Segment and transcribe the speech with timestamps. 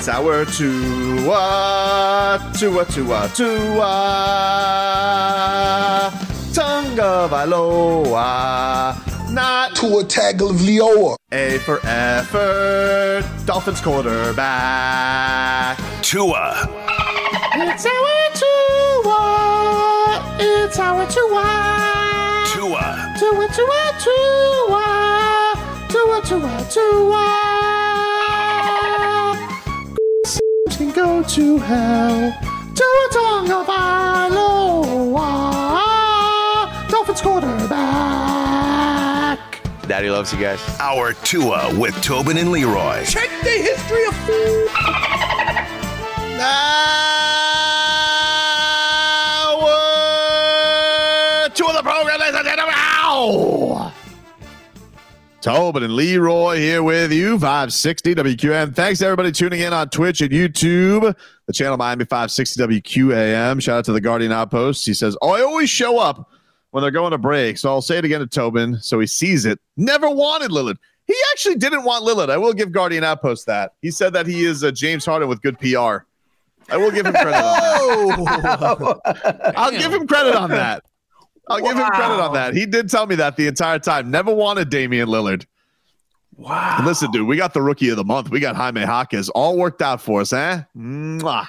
[0.00, 2.40] It's our Tua.
[2.58, 3.92] Tua, Tua, Tua.
[6.54, 8.96] Tonga Valoa.
[9.30, 11.16] Not Tua Tagovailoa.
[11.32, 13.26] A for effort.
[13.44, 15.76] Dolphins quarterback.
[16.00, 16.66] Tua.
[17.56, 19.20] It's our Tua.
[20.40, 21.44] It's our Tua.
[22.54, 23.12] Tua.
[23.18, 24.86] Tua, Tua, Tua.
[25.90, 27.79] Tua, Tua, Tua.
[31.00, 32.32] Seems can go to hell.
[32.74, 35.28] Tua Tonga Valoa.
[36.90, 37.78] Dolphins quarterback.
[39.86, 40.60] Daddy loves you guys.
[40.78, 43.04] Our Tua with Tobin and Leroy.
[43.06, 44.68] Check the history of food.
[49.50, 52.74] Hour two of the program, ladies and gentlemen.
[52.76, 53.69] Ow!
[55.40, 58.74] Tobin and Leroy here with you, 560 WQAM.
[58.74, 63.62] Thanks to everybody tuning in on Twitch and YouTube, the channel Miami 560 WQAM.
[63.62, 64.84] Shout out to the Guardian Outpost.
[64.84, 66.28] He says, Oh, I always show up
[66.72, 67.56] when they're going to break.
[67.56, 69.58] So I'll say it again to Tobin so he sees it.
[69.78, 70.76] Never wanted Lillard.
[71.06, 72.28] He actually didn't want Lillard.
[72.28, 73.72] I will give Guardian Outpost that.
[73.80, 76.04] He said that he is a James Harden with good PR.
[76.68, 79.52] I will give him credit on that.
[79.56, 80.84] I'll give him credit on that.
[81.50, 82.54] I'll give him credit on that.
[82.54, 84.10] He did tell me that the entire time.
[84.10, 85.46] Never wanted Damian Lillard.
[86.36, 86.82] Wow.
[86.84, 88.30] Listen, dude, we got the rookie of the month.
[88.30, 89.28] We got Jaime Jaquez.
[89.30, 90.62] All worked out for us, eh?
[90.76, 91.46] Mwah.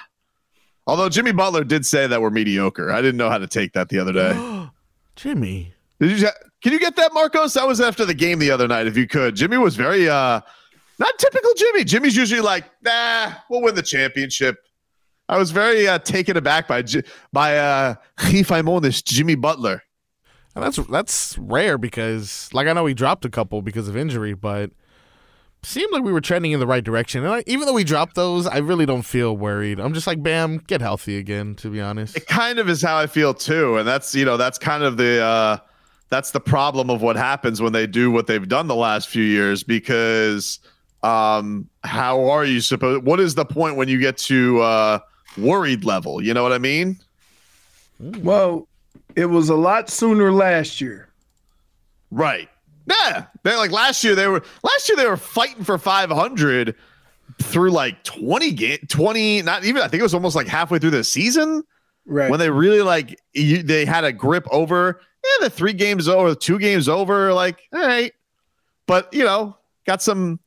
[0.86, 2.90] Although Jimmy Butler did say that we're mediocre.
[2.90, 4.68] I didn't know how to take that the other day.
[5.16, 5.72] Jimmy.
[6.00, 6.28] Did you
[6.62, 7.54] can you get that, Marcos?
[7.54, 9.36] That was after the game the other night, if you could.
[9.36, 10.40] Jimmy was very uh
[10.98, 11.84] not typical Jimmy.
[11.84, 14.56] Jimmy's usually like, nah, we'll win the championship.
[15.28, 16.84] I was very uh, taken aback by
[17.32, 19.82] by uh Jifaimonis, Jimmy Butler.
[20.54, 24.34] And that's that's rare because, like, I know we dropped a couple because of injury,
[24.34, 24.70] but
[25.62, 27.24] seemed like we were trending in the right direction.
[27.24, 29.78] And I, even though we dropped those, I really don't feel worried.
[29.78, 31.54] I'm just like, bam, get healthy again.
[31.56, 34.36] To be honest, It kind of is how I feel too, and that's you know
[34.36, 35.56] that's kind of the uh
[36.10, 39.22] that's the problem of what happens when they do what they've done the last few
[39.24, 40.58] years because
[41.02, 44.98] um how are you supposed what is the point when you get to uh
[45.38, 46.98] worried level you know what i mean
[47.98, 48.68] Well,
[49.16, 51.08] it was a lot sooner last year.
[52.10, 52.48] right.
[52.86, 53.26] Yeah.
[53.44, 56.74] They like last year they were last year they were fighting for 500
[57.40, 60.90] through like 20 game 20 not even i think it was almost like halfway through
[60.90, 61.62] the season.
[62.04, 62.28] Right.
[62.28, 66.34] when they really like you, they had a grip over yeah the three games over
[66.34, 68.12] two games over like all right.
[68.88, 69.56] But you know
[69.86, 70.40] got some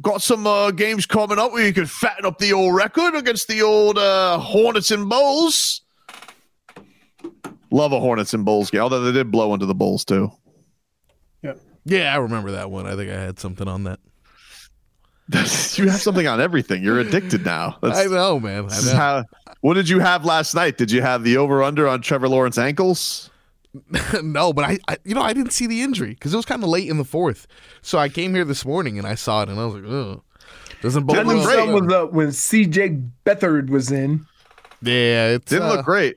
[0.00, 3.46] got some uh, games coming up where you can fatten up the old record against
[3.48, 5.81] the old uh, hornets and bulls
[7.72, 10.30] love a hornets and bulls game although they did blow into the bulls too
[11.84, 12.86] yeah, I remember that one.
[12.86, 13.98] I think I had something on that.
[15.78, 18.66] you have something on everything you're addicted now That's, I know, man.
[18.70, 18.94] I know.
[18.94, 19.24] how,
[19.60, 22.58] what did you have last night did you have the over under on trevor lawrence
[22.58, 23.30] ankles
[24.22, 26.62] no, but I, I, you know, I didn't see the injury because it was kind
[26.62, 27.46] of late in the fourth.
[27.80, 30.22] So I came here this morning and I saw it, and I was like, "Ugh,
[30.82, 31.54] doesn't bode well." great.
[31.54, 34.26] something was up when CJ Beathard was in.
[34.82, 36.16] Yeah, it didn't look uh, great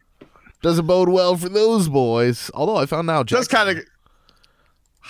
[0.66, 2.50] Doesn't bode well for those boys.
[2.56, 3.86] Although I found out just kind of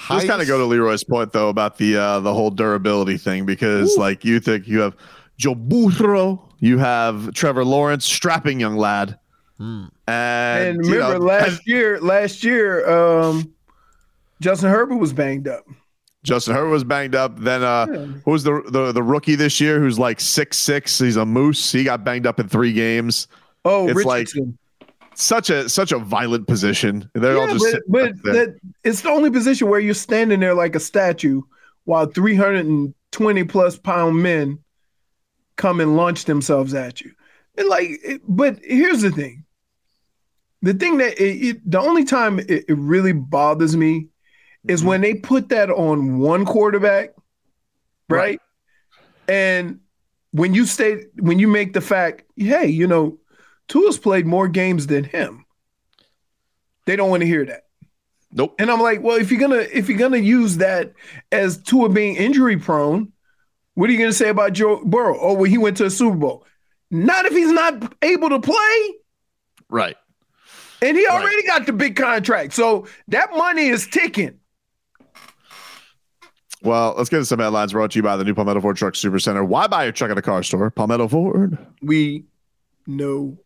[0.10, 3.46] Just kind of go to Leroy's point though about the uh, the whole durability thing
[3.46, 4.98] because like you think you have
[5.38, 9.18] Joe Burrow, you have Trevor Lawrence, strapping young lad,
[9.58, 13.54] and, And you remember know, last year, last year, um,
[14.42, 15.64] Justin Herbert was banged up.
[16.24, 17.40] Justin Herbert was banged up.
[17.40, 17.86] Then uh,
[18.26, 21.00] who was the, the the rookie this year who's like six six?
[21.00, 21.72] He's a moose.
[21.72, 23.30] He got banged up in three games.
[23.64, 24.58] Oh, It's like- Richardson.
[25.16, 27.10] Such a such a violent position.
[27.14, 30.76] They're all just but, but that, it's the only position where you're standing there like
[30.76, 31.42] a statue
[31.86, 34.60] while 320 plus pound men
[35.56, 37.12] come and launch themselves at you.
[37.58, 39.46] And like, it, but here's the thing.
[40.62, 44.08] The thing that it, it, the only time it, it really bothers me
[44.68, 44.90] is Mm-hmm.
[44.90, 47.12] when they put that on one quarterback,
[48.10, 48.20] right?
[48.20, 48.40] Right.
[49.28, 49.80] And
[50.32, 53.18] when you state when you make the fact, hey, you know,
[53.68, 55.46] Tua's played more games than him.
[56.86, 57.64] They don't want to hear that.
[58.32, 58.56] nope.
[58.60, 60.94] And I'm like, well, if you're gonna if you're gonna use that
[61.32, 63.12] as Tua being injury prone,
[63.74, 65.18] what are you gonna say about Joe Burrow?
[65.20, 66.46] Oh, well, he went to a Super Bowl.
[66.92, 68.94] Not if he's not able to play,
[69.70, 69.96] Right.
[70.82, 71.22] and he Right.
[71.22, 72.54] already got the big contract.
[72.54, 74.40] So that money is ticking.
[76.62, 78.96] Well, let's get to some headlines brought to you by the new Palmetto Ford Truck
[78.96, 79.44] Super Center.
[79.44, 80.72] Why buy your truck at a car store?
[80.72, 81.58] Palmetto Ford.
[81.82, 82.26] We
[82.88, 83.38] know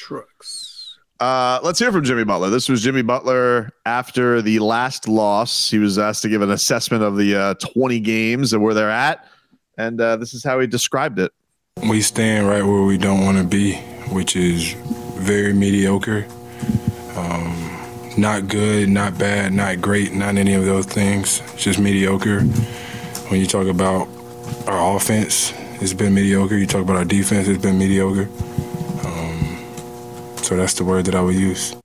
[0.00, 0.98] trucks.
[1.20, 2.48] Uh, let's hear from Jimmy Butler.
[2.48, 5.70] This was Jimmy Butler after the last loss.
[5.70, 8.90] He was asked to give an assessment of the uh, 20 games and where they're
[8.90, 9.28] at.
[9.76, 11.32] And uh, this is how he described it.
[11.88, 13.74] We stand right where we don't want to be,
[14.12, 14.72] which is
[15.18, 16.26] very mediocre.
[17.16, 17.70] Um,
[18.16, 21.40] not good, not bad, not great, not any of those things.
[21.52, 22.40] It's just mediocre.
[23.28, 24.08] When you talk about
[24.66, 25.52] our offense,
[25.82, 26.56] it's been mediocre.
[26.56, 28.28] You talk about our defense, it's been mediocre.
[30.42, 31.76] So that's the word that I would use.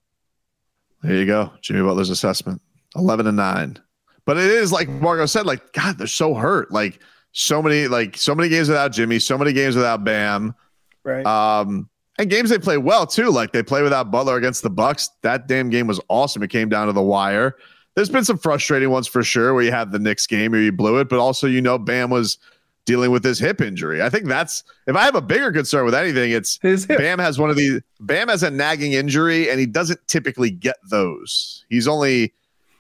[1.03, 1.51] There you go.
[1.61, 2.61] Jimmy Butler's assessment
[2.95, 3.79] 11 and 9.
[4.25, 6.71] But it is like Margo said, like, God, they're so hurt.
[6.71, 6.99] Like,
[7.31, 10.55] so many, like, so many games without Jimmy, so many games without Bam.
[11.03, 11.25] Right.
[11.25, 13.29] Um, and games they play well too.
[13.29, 15.09] Like they play without Butler against the Bucks.
[15.21, 16.43] That damn game was awesome.
[16.43, 17.55] It came down to the wire.
[17.95, 20.71] There's been some frustrating ones for sure where you have the Knicks game where you
[20.71, 22.37] blew it, but also you know Bam was
[22.85, 24.01] dealing with his hip injury.
[24.01, 26.97] I think that's if I have a bigger concern with anything, it's His hip.
[26.99, 27.81] Bam has one of these.
[27.99, 31.65] Bam has a nagging injury, and he doesn't typically get those.
[31.69, 32.33] He's only,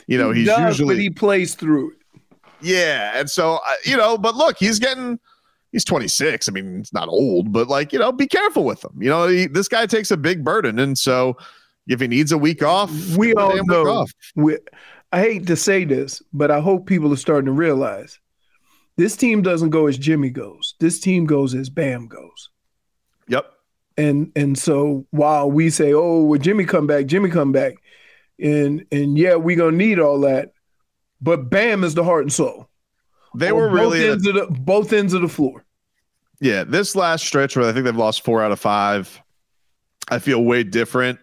[0.07, 2.21] you know, He he's does, usually but he plays through it.
[2.61, 5.19] yeah, and so uh, you know, but look, he's getting
[5.71, 6.47] he's 26.
[6.47, 8.91] I mean, it's not old, but like you know, be careful with him.
[9.01, 11.35] You know, he, this guy takes a big burden, and so
[11.87, 13.87] if he needs a week off, We give him a all know.
[13.87, 14.11] off.
[14.35, 14.57] We,
[15.11, 18.19] I hate to say this, but I hope people are starting to realize
[18.97, 20.75] this team doesn't go as Jimmy goes.
[20.79, 22.49] This team goes as Bam goes.
[23.27, 23.51] Yep.
[23.97, 27.75] And and so while we say, "Oh, well, Jimmy come back, Jimmy come back,"
[28.39, 30.51] and and yeah, we gonna need all that,
[31.21, 32.69] but Bam is the heart and soul.
[33.35, 35.65] They were both really ends of the both ends of the floor.
[36.39, 36.63] yeah.
[36.63, 39.21] This last stretch where I think they've lost four out of five,
[40.09, 41.19] I feel way different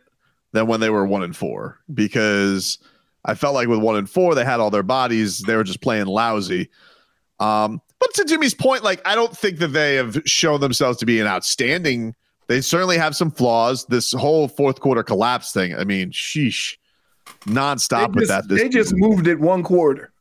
[0.52, 2.78] than when they were one and four because
[3.24, 5.40] I felt like with one and four they had all their bodies.
[5.40, 6.70] They were just playing lousy.
[7.42, 11.06] Um, but to Jimmy's point, like I don't think that they have shown themselves to
[11.06, 12.14] be an outstanding.
[12.48, 13.84] They certainly have some flaws.
[13.86, 15.74] This whole fourth quarter collapse thing.
[15.74, 16.76] I mean, sheesh,
[17.46, 18.48] nonstop they with just, that.
[18.48, 20.12] This they just moved it one quarter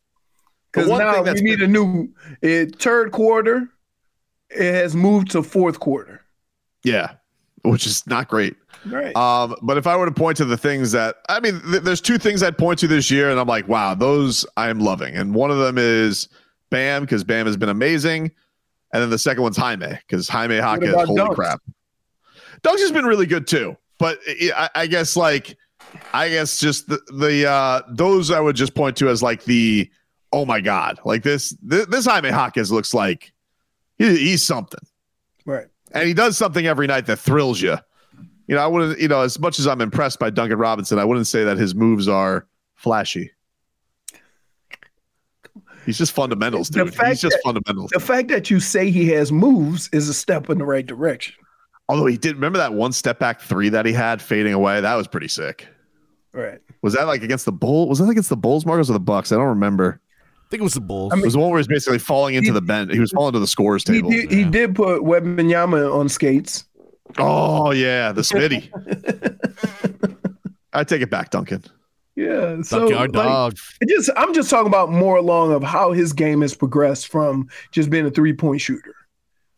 [0.71, 2.09] because now we need a new
[2.41, 3.69] it, third quarter.
[4.49, 6.21] It has moved to fourth quarter.
[6.83, 7.13] yeah,
[7.63, 8.55] which is not great.
[8.85, 9.15] Right.
[9.15, 12.01] Um, but if I were to point to the things that I mean, th- there's
[12.01, 15.15] two things I'd point to this year, and I'm like, wow, those I'm loving.
[15.15, 16.27] And one of them is
[16.71, 18.31] Bam because Bam has been amazing,
[18.91, 21.35] and then the second one's Jaime because Jaime Jaquez, holy Dunks?
[21.35, 21.61] crap,
[22.63, 23.77] Dunks has been really good too.
[23.99, 25.55] But I, I guess like,
[26.13, 29.91] I guess just the the uh, those I would just point to as like the
[30.33, 33.31] oh my god, like this this, this Jaime Jaquez looks like
[33.99, 34.79] he, he's something
[35.45, 35.67] right.
[35.91, 37.77] and he does something every night that thrills you.
[38.47, 41.05] You know, I wouldn't, you know, as much as I'm impressed by Duncan Robinson, I
[41.05, 43.31] wouldn't say that his moves are flashy.
[45.85, 46.93] He's just fundamentals, The dude.
[46.95, 47.91] fact He's just that- fundamentals.
[47.91, 51.35] The fact that you say he has moves is a step in the right direction.
[51.89, 54.79] Although he did remember that one step back three that he had fading away.
[54.81, 55.67] That was pretty sick.
[56.33, 56.59] Right.
[56.81, 57.89] Was that like against the Bull?
[57.89, 59.31] Was that against the Bulls, Marcos, or the Bucks?
[59.31, 59.99] I don't remember.
[60.23, 61.13] I think it was the Bulls.
[61.13, 62.91] It was the one where he was basically falling into He- the bend.
[62.91, 64.09] He was falling to the scores He table.
[64.11, 66.65] did, he did put Wembanyama on skates.
[67.17, 68.69] Oh yeah, the Smitty.
[70.73, 71.63] I take it back, Duncan.
[72.21, 72.61] Yeah.
[72.61, 73.57] So like, dog.
[73.81, 77.49] it just I'm just talking about more along of how his game has progressed from
[77.71, 78.93] just being a three point shooter.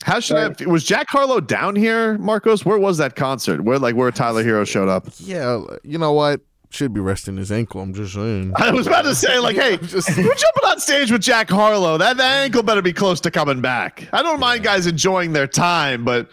[0.03, 0.61] How should Right.
[0.61, 0.65] I?
[0.65, 2.65] Was Jack Harlow down here, Marcos?
[2.65, 3.61] Where was that concert?
[3.63, 5.07] Where like where Tyler Herro showed up?
[5.17, 6.41] Yeah, you know what?
[6.71, 7.81] Should be resting his ankle.
[7.81, 8.51] I'm just saying.
[8.57, 11.97] I was about to say like, hey, Just- we're jumping on stage with Jack Harlow.
[11.97, 14.07] That that ankle better be close to coming back.
[14.11, 16.29] I don't mind guys enjoying their time, but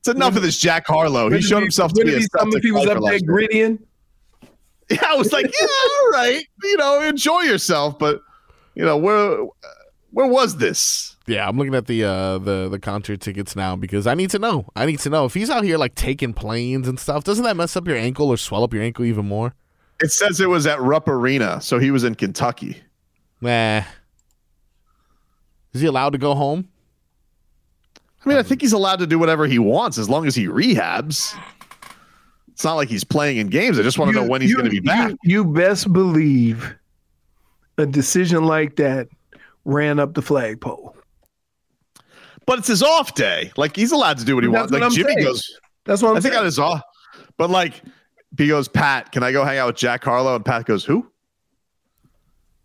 [0.00, 1.30] it's enough of this Jack Harlow.
[1.30, 3.00] He showed it himself to be a it be something if he was up there
[3.00, 3.78] lifer grittying.
[4.90, 8.20] Yeah, I was like, yeah, all right, you know, enjoy yourself, but
[8.74, 9.46] you know, we're
[10.10, 11.16] Where was this?
[11.26, 14.38] Yeah, I'm looking at the uh, the the concert tickets now because I need to
[14.38, 14.66] know.
[14.76, 17.24] I need to know if he's out here like taking planes and stuff.
[17.24, 19.54] Doesn't that mess up your ankle or swell up your ankle even more?
[20.00, 22.82] It says it was at Rupp Arena, so he was in Kentucky.
[23.40, 23.82] Nah.
[25.72, 26.68] Is he allowed to go home?
[28.24, 30.46] I mean, I think he's allowed to do whatever he wants as long as he
[30.46, 31.36] rehabs.
[32.54, 33.78] It's not like he's playing in games.
[33.78, 35.10] I just want to know when he's going to be back.
[35.10, 36.74] You, you best believe
[37.78, 39.08] a decision like that
[39.64, 40.96] ran up the flagpole.
[42.46, 43.50] But it's his off day.
[43.56, 44.72] Like he's allowed to do what he That's wants.
[44.72, 45.24] what Like I'm Jimmy saying.
[45.26, 45.58] goes.
[45.84, 46.40] That's what I'm I think saying.
[46.40, 46.82] on his off.
[47.36, 47.82] But like
[48.38, 50.36] he goes, Pat, can I go hang out with Jack Harlow?
[50.36, 51.10] And Pat goes, Who?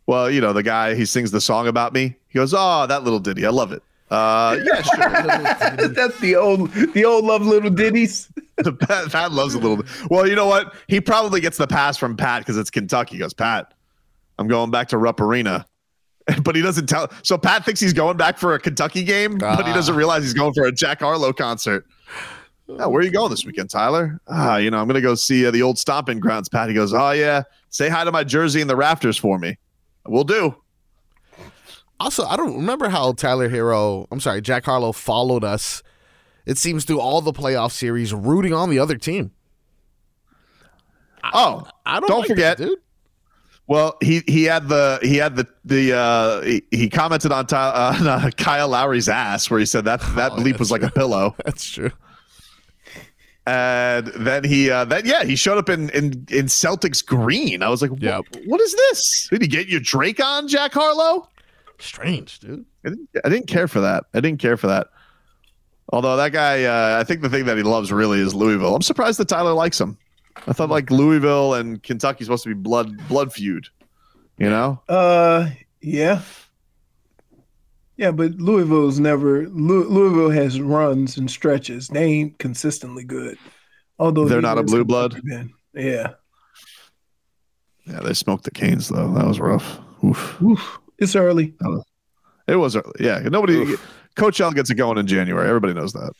[0.05, 2.15] Well, you know, the guy he sings the song about me.
[2.27, 3.45] He goes, Oh, that little ditty.
[3.45, 3.81] I love it.
[4.11, 5.87] Uh yeah, sure.
[5.89, 8.29] That's the old, the old love little ditties.
[8.79, 9.83] Pat, Pat loves a little.
[10.09, 10.75] Well, you know what?
[10.87, 13.15] He probably gets the pass from Pat because it's Kentucky.
[13.15, 13.73] He goes, Pat,
[14.37, 15.65] I'm going back to Rupp Arena.
[16.43, 17.11] But he doesn't tell.
[17.23, 20.35] So Pat thinks he's going back for a Kentucky game, but he doesn't realize he's
[20.35, 21.87] going for a Jack Harlow concert.
[22.67, 24.19] Oh, where are you going this weekend, Tyler?
[24.27, 26.47] Ah, you know, I'm going to go see uh, the old stomping grounds.
[26.47, 27.41] Pat, he goes, Oh, yeah.
[27.69, 29.57] Say hi to my jersey in the rafters for me.
[30.05, 30.55] We'll do.
[31.99, 35.81] Also, I don't remember how Tyler Herro, I'm sorry, Jack Harlow followed us.
[36.49, 39.29] It seems through all the playoff series, rooting on the other team.
[41.23, 42.79] Oh, I don't, Don't like forget- that, dude.
[43.67, 47.93] Well, he he had the he had the the uh he, he commented on, Ty,
[47.99, 50.81] on uh, Kyle Lowry's ass where he said that that Oh, bleep that's was like
[50.81, 51.35] a pillow.
[51.45, 51.91] That's true.
[53.45, 57.61] And then he, uh, then yeah, he showed up in in, in Celtics green.
[57.61, 58.25] I was like, Yep.
[58.31, 59.27] what, what is this?
[59.29, 61.27] Did he get your Drake on, Jack Harlow?
[61.77, 62.65] Strange, dude.
[62.85, 64.05] I didn't, I didn't care for that.
[64.15, 64.87] I didn't care for that.
[65.91, 68.75] Although that guy, uh, I think the thing that he loves really is Louisville.
[68.75, 69.97] I'm surprised that Tyler likes him.
[70.47, 73.67] I thought like Louisville and Kentucky supposed to be blood blood feud.
[74.37, 75.49] You know, Uh,
[75.81, 76.21] yeah,
[77.97, 79.49] yeah, but Louisville's never.
[79.49, 81.89] Louisville has runs and stretches.
[81.89, 83.37] They ain't consistently good.
[83.97, 85.19] Although They're not a blue blood?
[85.25, 85.51] been.
[85.73, 86.13] Yeah,
[87.85, 89.13] yeah, they smoked the Canes though.
[89.13, 89.79] That was rough.
[90.05, 90.41] Oof.
[90.41, 90.79] Oof.
[90.97, 91.53] it's early.
[92.47, 92.93] It was early.
[92.99, 93.75] Yeah, nobody.
[94.19, 95.47] Coach L gets it going in January.
[95.47, 96.13] Everybody knows that.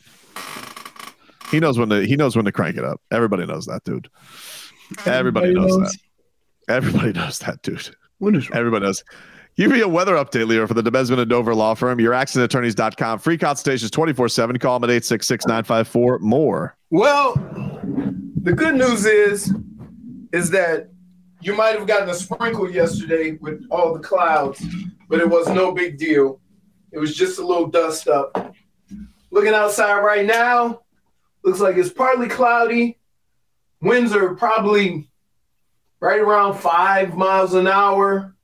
[1.50, 3.00] He knows when to he knows when to crank it up.
[3.10, 4.08] Everybody knows that, dude.
[5.06, 5.96] Everybody, knows, that.
[6.68, 7.94] Everybody knows that, dude.
[8.18, 8.48] What is?
[8.52, 9.04] Everybody knows.
[9.56, 12.00] Give me a weather update, Leo, for the DeBesman and Dover Law Firm.
[12.00, 13.18] Your accidentattorneys.com.
[13.18, 14.58] Free consultations 24 7.
[14.58, 16.76] Call them at 866 954 more.
[16.90, 17.34] Well,
[18.42, 19.52] the good news is,
[20.32, 20.88] is that
[21.42, 24.64] you might have gotten a sprinkle yesterday with all the clouds,
[25.08, 26.40] but it was no big deal.
[26.92, 28.54] It was just a little dust up.
[29.30, 30.82] Looking outside right now,
[31.44, 32.98] looks like it's partly cloudy.
[33.80, 35.08] Winds are probably
[36.00, 38.34] right around five miles an hour,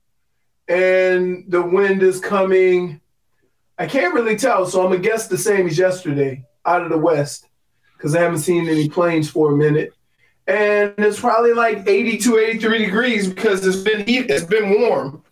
[0.69, 3.01] and the wind is coming.
[3.79, 6.99] I can't really tell, so I'm gonna guess the same as yesterday out of the
[6.99, 7.49] west
[7.97, 9.93] because I haven't seen any planes for a minute.
[10.47, 15.23] And it's probably like 82, 83 degrees because it's been it's been warm.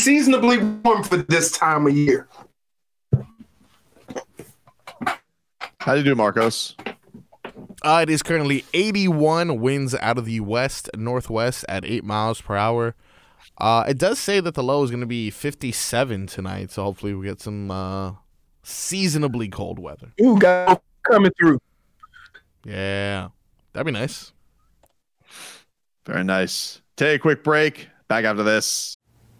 [0.00, 2.26] Seasonably warm for this time of year.
[5.78, 6.74] How do you do, Marcos?
[7.82, 12.56] Uh, it is currently 81 winds out of the west northwest at 8 miles per
[12.56, 12.94] hour.
[13.58, 17.12] Uh, it does say that the low is going to be 57 tonight, so hopefully
[17.12, 18.12] we get some uh,
[18.62, 20.12] seasonably cold weather.
[20.22, 21.60] Ooh, guys coming through.
[22.64, 23.28] Yeah,
[23.74, 24.32] that'd be nice.
[26.06, 26.80] Very nice.
[26.96, 27.88] Take a quick break.
[28.08, 28.96] Back after this.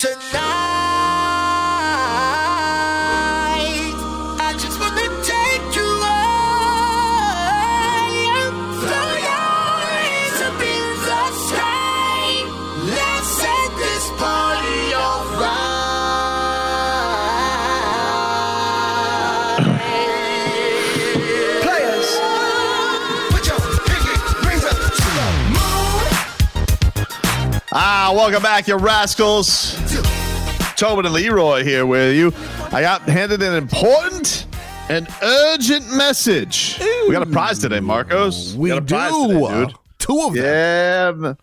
[0.00, 0.79] Tonight,
[27.72, 29.76] Ah, welcome back, you rascals.
[30.74, 32.32] Tobin and Leroy here with you.
[32.72, 34.46] I got handed an important
[34.88, 36.80] and urgent message.
[36.80, 38.56] We got a prize today, Marcos.
[38.56, 39.28] We got a prize do.
[39.28, 39.74] today, dude.
[39.98, 41.24] Two of them.
[41.24, 41.34] Yeah,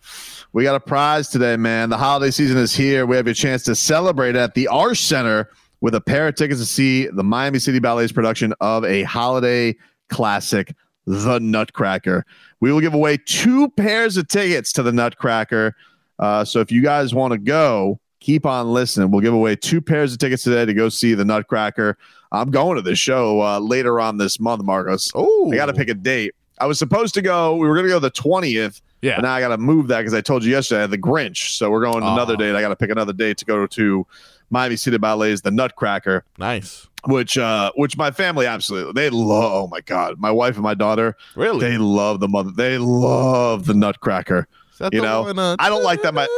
[0.52, 1.88] we got a prize today, man.
[1.88, 3.06] The holiday season is here.
[3.06, 5.48] We have your chance to celebrate at the Arsht Center
[5.80, 9.74] with a pair of tickets to see the Miami City Ballet's production of a holiday
[10.10, 10.74] classic,
[11.06, 12.26] The Nutcracker.
[12.60, 15.74] We will give away two pairs of tickets to The Nutcracker.
[16.18, 19.10] Uh, so if you guys want to go, keep on listening.
[19.10, 21.96] We'll give away two pairs of tickets today to go see The Nutcracker.
[22.32, 25.10] I'm going to the show uh, later on this month, Marcos.
[25.14, 26.34] Oh, I got to pick a date.
[26.60, 27.54] I was supposed to go.
[27.56, 28.82] We were going to go the twentieth.
[29.00, 29.14] Yeah.
[29.16, 30.98] But now I got to move that because I told you yesterday I had the
[30.98, 31.56] Grinch.
[31.56, 32.56] So we're going another date.
[32.56, 34.04] I got to pick another date to go to
[34.50, 36.88] Miami City Ballet's The Nutcracker, Nice.
[37.06, 39.52] which uh, which my family absolutely they love.
[39.52, 41.60] Oh my god, my wife and my daughter Really?
[41.60, 42.50] they love the mother.
[42.50, 44.48] They love the Nutcracker.
[44.78, 46.14] Is that you know, one, uh, I don't like that.
[46.14, 46.28] My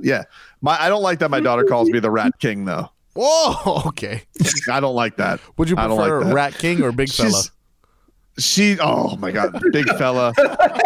[0.04, 0.22] yeah,
[0.60, 1.32] my I don't like that.
[1.32, 2.88] My daughter calls me the Rat King though.
[3.14, 3.82] Whoa.
[3.86, 4.22] Okay.
[4.70, 5.40] I don't like that.
[5.56, 6.32] Would you I don't like prefer.
[6.32, 7.30] Rat King or Big Fella?
[7.30, 7.50] She's-
[8.38, 10.32] She, oh my god, big fella.
[10.38, 10.80] I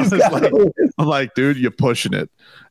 [0.00, 0.52] was like,
[0.98, 2.28] I'm like, dude, you're pushing it.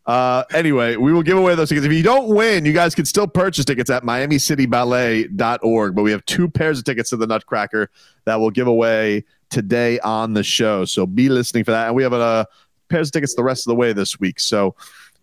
[0.09, 1.85] Uh, anyway, we will give away those tickets.
[1.85, 5.95] If you don't win, you guys can still purchase tickets at MiamiCityBallet.org.
[5.95, 7.91] But we have two pairs of tickets to the Nutcracker
[8.25, 10.83] that we'll give away today on the show.
[10.83, 11.85] So be listening for that.
[11.85, 12.45] And we have uh,
[12.89, 14.39] pairs of tickets the rest of the way this week.
[14.39, 14.73] So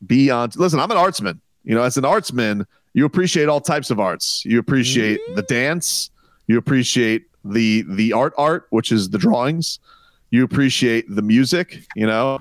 [0.06, 0.50] be on.
[0.54, 1.40] Listen, I'm an artsman.
[1.64, 2.64] You know, as an artsman,
[2.94, 4.44] you appreciate all types of arts.
[4.44, 6.10] You appreciate the dance.
[6.46, 9.80] You appreciate the the art art, which is the drawings.
[10.30, 11.82] You appreciate the music.
[11.96, 12.40] You know,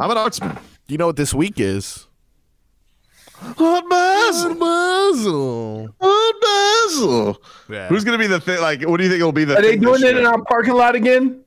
[0.00, 0.60] I'm an artsman.
[0.86, 2.06] You know what this week is?
[3.42, 4.54] Art Basel.
[4.54, 5.94] Basil.
[6.00, 7.42] Art Basel.
[7.68, 7.88] Yeah.
[7.88, 8.60] Who's gonna be the thing?
[8.60, 9.58] Like, what do you think will be the?
[9.58, 11.40] Are they doing this it in our parking lot again?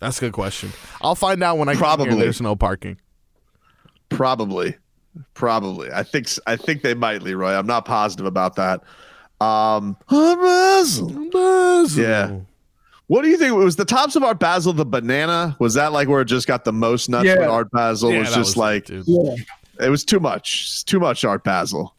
[0.00, 0.72] That's a good question.
[1.00, 2.06] I'll find out when I Probably.
[2.06, 2.24] Probably.
[2.24, 2.98] There's no parking.
[4.08, 4.76] Probably,
[5.34, 5.90] probably.
[5.92, 7.52] I think s- I think they might, Leroy.
[7.52, 8.82] I'm not positive about that.
[9.40, 11.08] Um, Art Basel.
[11.30, 12.02] Basil.
[12.02, 12.38] Yeah.
[13.08, 13.54] What do you think?
[13.54, 15.56] Was the tops of Art Basel the banana?
[15.58, 17.26] Was that like where it just got the most nuts?
[17.26, 17.38] Yeah.
[17.40, 19.04] When Art Basel Yeah, was just was like dude.
[19.06, 19.34] Yeah.
[19.80, 20.62] it was too much.
[20.64, 21.94] It's too much Art Basel.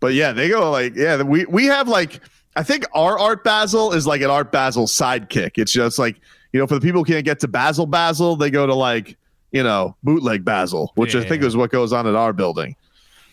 [0.00, 1.22] But yeah, they go like yeah.
[1.22, 2.20] We we have like
[2.56, 5.52] I think our Art Basel is like an Art Basel sidekick.
[5.56, 6.16] It's just like
[6.52, 9.16] you know for the people who can't get to Basel Basel, they go to like
[9.50, 12.74] you know bootleg Basel, which I think is what goes on at our building.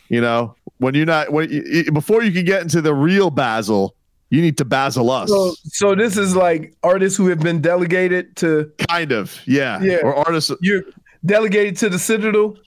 [0.10, 3.30] You know when you're not when you, you- before you can get into the real
[3.30, 3.96] Basel,
[4.30, 5.30] you need to basil us.
[5.30, 9.98] So, so this is like artists who have been delegated to kind of yeah Yeah.
[10.04, 10.84] or artists you're
[11.26, 12.58] delegated to the Citadel.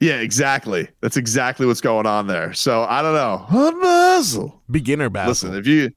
[0.00, 4.60] yeah exactly that's exactly what's going on there so i don't know Basil.
[4.70, 5.28] Beginner Basil.
[5.50, 5.90] Listen, if you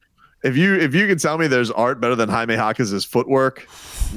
[0.44, 3.68] if you if you can tell me there's art better than Jaime Jaquez's footwork,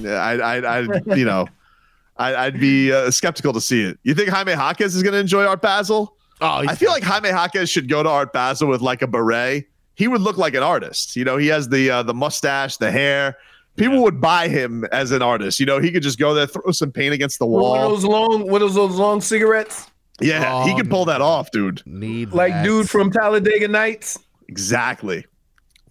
[0.05, 0.81] I I I
[1.17, 1.47] you know,
[2.19, 3.99] I, I'd be uh, skeptical to see it.
[4.03, 6.15] You think Jaime Jaquez is going to enjoy Art Basel?
[6.43, 9.67] oh, I feel like Jaime Jaquez should go to Art Basel with like a beret.
[10.01, 11.15] He would look like an artist.
[11.15, 13.37] You know, he has the uh, the mustache, the hair.
[13.77, 15.61] People would buy him as an artist.
[15.61, 17.89] You know, he could just go there, throw some paint against the One of wall.
[17.91, 19.91] those long, what are those long cigarettes?
[20.23, 21.83] Yeah, he Oh, could pull that off, dude.
[21.87, 22.65] need Like that.
[22.65, 24.19] dude from Talladega Nights.
[24.49, 25.27] Exactly.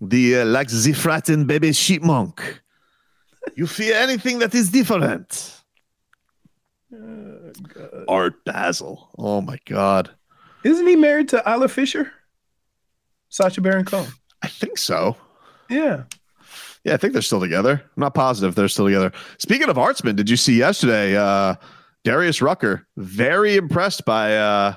[0.02, 2.62] The uh, like the frightened baby monk.
[3.56, 5.56] You fear anything that is different.
[8.08, 9.10] Art Basel.
[9.20, 10.10] Oh my god.
[10.64, 12.12] Isn't he married to Isla Fisher?
[13.30, 14.12] Sacha Baron Cohen.
[14.42, 15.16] I think so.
[15.70, 16.04] Yeah.
[16.84, 17.74] Yeah, I think they're still together.
[17.84, 19.12] I'm not positive they're still together.
[19.38, 21.56] Speaking of artsmen, did you see yesterday uh
[22.06, 24.74] Darius Rucker very impressed by uh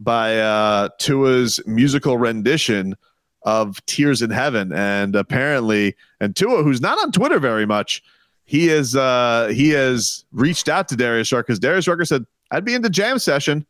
[0.00, 2.94] by uh Tua's musical rendition
[3.42, 8.02] of Tears in Heaven and apparently and Tua who's not on Twitter very much
[8.46, 12.64] he is uh he has reached out to Darius Rucker because Darius Rucker said I'd
[12.64, 13.66] be into jam session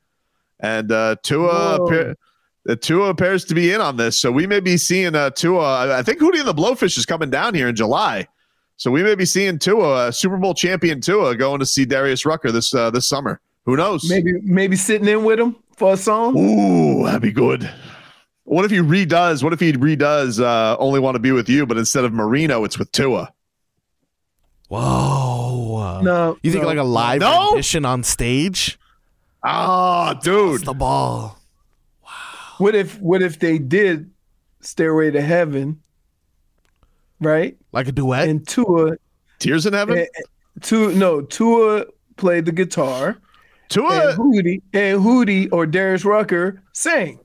[0.61, 2.17] and uh Tua appear-
[2.69, 5.61] uh, Tua appears to be in on this, so we may be seeing uh, Tua.
[5.87, 8.27] I I think Hootie and the Blowfish is coming down here in July,
[8.77, 12.27] so we may be seeing Tua, uh, Super Bowl champion Tua, going to see Darius
[12.27, 13.41] Rucker this uh, this summer.
[13.65, 14.09] Who knows?
[14.09, 16.37] Maybe maybe sitting in with him for a song.
[16.39, 17.69] Ooh, that'd be good.
[18.45, 19.43] What if he redoes?
[19.43, 20.41] What if he redoes?
[20.41, 23.33] Uh, Only want to be with you, but instead of Marino, it's with Tua.
[24.69, 26.01] Whoa.
[26.03, 26.39] No.
[26.43, 26.69] You think no.
[26.69, 27.51] like a live No?
[27.51, 28.79] rendition on stage?
[29.43, 30.65] Ah, dude.
[30.65, 31.39] the ball.
[32.59, 34.11] What if what if they did
[34.61, 35.81] Stairway to Heaven,
[37.21, 37.57] right?
[37.73, 38.29] Like a duet?
[38.29, 38.97] And Tua,
[39.39, 40.07] Tears in heaven.
[40.63, 41.85] Tua, no, Tua
[42.17, 43.19] played the guitar,
[43.69, 44.11] Tua.
[44.11, 47.19] and Hootie and Hootie or Darius Rucker sang.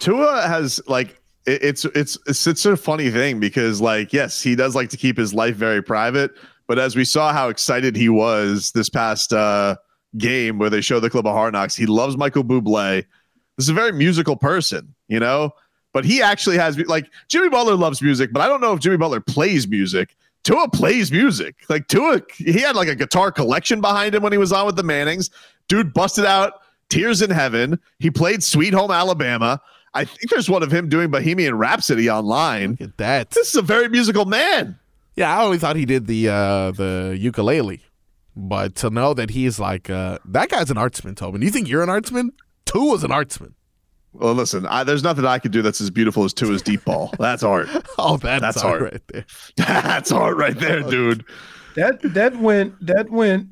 [0.00, 4.74] Tua has like it, it's it's it's a funny thing because like yes he does
[4.74, 6.32] like to keep his life very private
[6.66, 9.76] But as we saw how excited he was this past uh,
[10.16, 13.04] game where they showed the clip of Hard Knocks, he loves Michael Bublé.
[13.56, 15.52] This is a very musical person, you know.
[15.92, 18.96] But he actually has like Jimmy Butler loves music, but I don't know if Jimmy
[18.96, 20.16] Butler plays music.
[20.42, 21.56] Tua plays music.
[21.68, 24.76] Like Tua, he had like a guitar collection behind him when he was on with
[24.76, 25.30] the Mannings.
[25.68, 26.54] Dude busted out
[26.88, 27.78] Tears in Heaven.
[27.98, 29.60] He played Sweet Home Alabama.
[29.94, 32.72] I think there's one of him doing Bohemian Rhapsody online.
[32.72, 33.30] Look at that.
[33.30, 34.78] This is a very musical man.
[35.14, 37.82] Yeah, I only thought he did the uh, the ukulele,
[38.34, 41.42] but to know that he's like uh, that guy's an artsman, Tobin.
[41.42, 42.30] You think you're an artsman?
[42.66, 43.52] Tua's an artsman.
[44.14, 47.12] Well, listen, I, there's nothing I could do that's as beautiful as Tua's deep ball.
[47.18, 47.68] That's art.
[47.98, 48.92] Oh, that's, That's art art.
[48.92, 49.24] right there.
[49.56, 51.24] That's art right there, dude.
[51.76, 53.48] That that went that went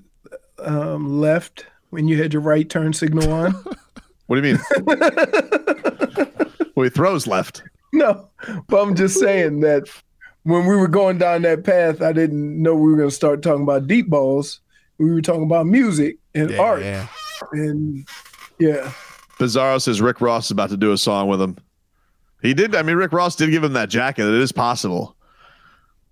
[0.58, 3.54] um, left when you had your right turn signal on.
[4.26, 4.62] What do you mean?
[6.76, 7.62] well, he throws left.
[7.92, 8.28] no,
[8.68, 9.88] but I'm just saying that
[10.44, 13.42] when we were going down that path, I didn't know we were going to start
[13.42, 14.60] talking about deep balls.
[14.98, 17.08] We were talking about music and Yeah, art, yeah.
[17.52, 18.06] and
[18.60, 18.92] yeah,
[19.38, 21.56] Bizarro says Rick Ross is about to do a song with him.
[22.42, 22.74] He did.
[22.74, 24.26] I mean, Rick Ross did give him that jacket.
[24.26, 25.16] It is possible.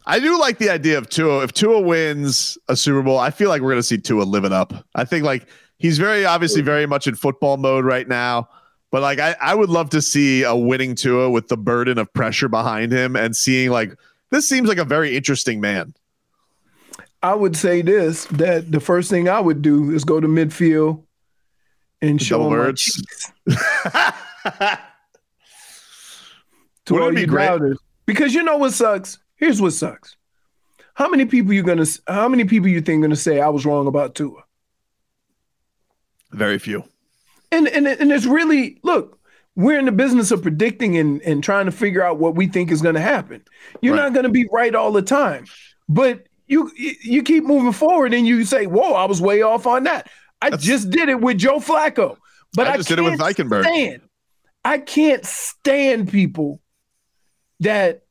[0.07, 1.45] I do like the idea of Tua.
[1.45, 4.45] If Tua wins a Super Bowl, I feel like we're going to see Tua live
[4.45, 4.73] it up.
[4.95, 5.47] I think like
[5.79, 8.49] he's very obviously very much in football mode right now.
[8.91, 12.11] But like I, I would love to see a winning Tua with the burden of
[12.15, 13.95] pressure behind him and seeing like
[14.31, 15.95] this seems like a very interesting man.
[17.23, 21.05] I would say this: that the first thing I would do is go to midfield
[22.03, 22.83] and show Double him my birds.
[22.83, 23.33] cheeks
[26.85, 27.47] to Wouldn't all be you great?
[27.47, 27.79] doubters.
[28.07, 29.19] Because you know what sucks.
[29.37, 30.17] Here's what sucks.
[30.95, 31.85] How many people you gonna?
[32.07, 34.43] How many people you think gonna say I was wrong about Tua?
[36.33, 36.85] Very few.
[37.53, 39.19] And and and it's really look.
[39.55, 42.71] We're in the business of predicting and, and trying to figure out what we think
[42.71, 43.43] is going to happen.
[43.83, 44.05] You're Right.
[44.05, 45.47] not going to be right all the time,
[45.89, 49.83] but you you keep moving forward and you say, "Whoa, I was way off on
[49.85, 50.09] that."
[50.41, 52.17] I just did it with Joe Flacco,
[52.55, 53.65] but I I, just did it with Eichenberg.
[53.65, 54.03] Stand,
[54.65, 56.61] I can't stand people
[57.61, 58.03] that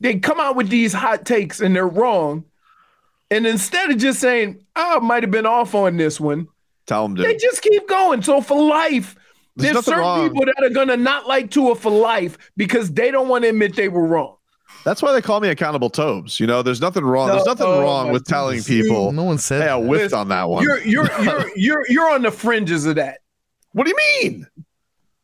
[0.00, 2.44] they come out with these hot takes and they're wrong,
[3.30, 6.48] and instead of just saying, "I might have been off on this one,"
[6.86, 7.22] Tell to.
[7.22, 8.22] they just keep going.
[8.22, 9.16] So for life,
[9.56, 10.28] There's there's, certain wrong.
[10.30, 13.74] people that are gonna not like Tua for life because they don't want to admit
[13.74, 14.36] they were wrong.
[14.84, 16.38] That's why they call me accountable Tobes.
[16.38, 17.28] You know, there's nothing wrong.
[17.28, 18.82] there's nothing oh wrong with telling goodness.
[18.86, 19.12] people.
[19.12, 19.86] No one said Hey, I that.
[19.86, 20.62] whiffed Listen, on that one.
[20.62, 23.20] You're you're you're you're you're on the fringes of that.
[23.72, 23.96] what do you
[24.30, 24.46] mean?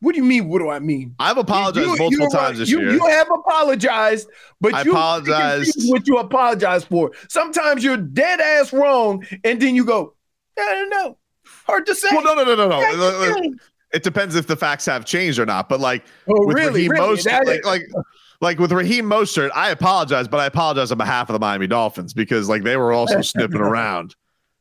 [0.02, 0.48] What do you mean?
[0.48, 1.14] What do I mean?
[1.18, 2.92] I've apologized You- multiple you- times this you, year.
[2.92, 5.74] You have apologized, but I you apologized.
[5.74, 7.10] confused what you apologize for.
[7.28, 10.14] Sometimes you're dead ass wrong, and then you go,
[10.58, 11.18] I don't know.
[11.66, 12.08] Hard to say.
[12.12, 12.80] well, no, no, no, no, no.
[12.80, 13.50] Yeah, yeah.
[13.92, 15.68] It depends if the facts have changed or not.
[15.68, 16.88] But like Oh, with really?
[16.88, 17.16] Raheem Really?
[17.18, 17.82] Mostert, like, like
[18.40, 22.14] like with Raheem Mostert, I apologize, but I apologize on behalf of the Miami Dolphins
[22.14, 24.14] because like they were also sniffing around.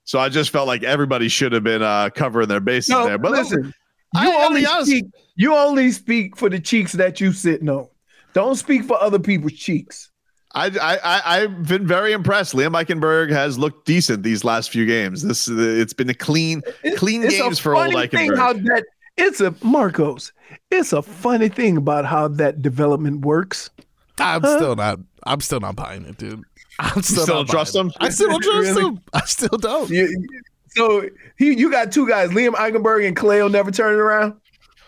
[0.04, 3.18] So I just felt like everybody should have been uh, covering their bases No, there.
[3.18, 3.74] But listen,
[4.16, 5.06] I- you I'll only speak.
[5.36, 7.88] You only speak for the cheeks that you sitting on.
[8.34, 10.10] Don't speak for other people's cheeks.
[10.56, 12.56] I, I, I I've been very impressed.
[12.56, 15.22] Liam Eichenberg has looked decent these last few games.
[15.22, 16.64] This it's been a clean,
[16.98, 18.36] clean it's games for old Eichenberg.
[18.36, 18.84] how that
[19.20, 20.32] it's a Marcos.
[20.72, 23.70] It's a funny thing about how that development works.
[24.18, 25.00] I'm still not.
[25.26, 26.44] I'm still not buying it, dude.
[26.80, 27.94] I'm still, still not don't trust buying him?
[28.00, 28.86] I still don't trust Really?
[28.86, 29.02] him.
[29.14, 29.90] I still don't.
[29.90, 30.28] You-
[30.72, 31.04] so
[31.38, 34.36] he, you got two guys, Liam Eichenberg and Clay will never turn it around.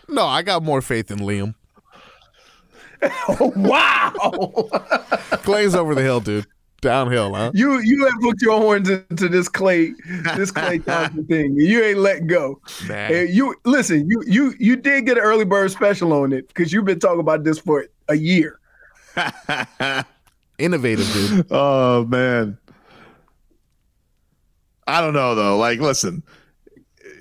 [0.08, 1.54] No, I got more faith in Liam.
[3.28, 4.12] Oh, wow.
[5.42, 6.46] Clay's over the hill, dude.
[6.82, 7.52] Downhill, huh?
[7.54, 9.94] you you have hooked your horns into this Clay
[10.36, 11.54] this Clay Thompson thing.
[11.56, 12.60] You ain't letting go.
[12.90, 16.72] And you listen, you you you did get an early bird special on it because
[16.72, 18.58] you've been talking about this for a year.
[20.58, 21.46] Innovative, dude.
[21.50, 22.58] oh man,
[24.86, 25.56] I don't know though.
[25.56, 26.22] Like, listen,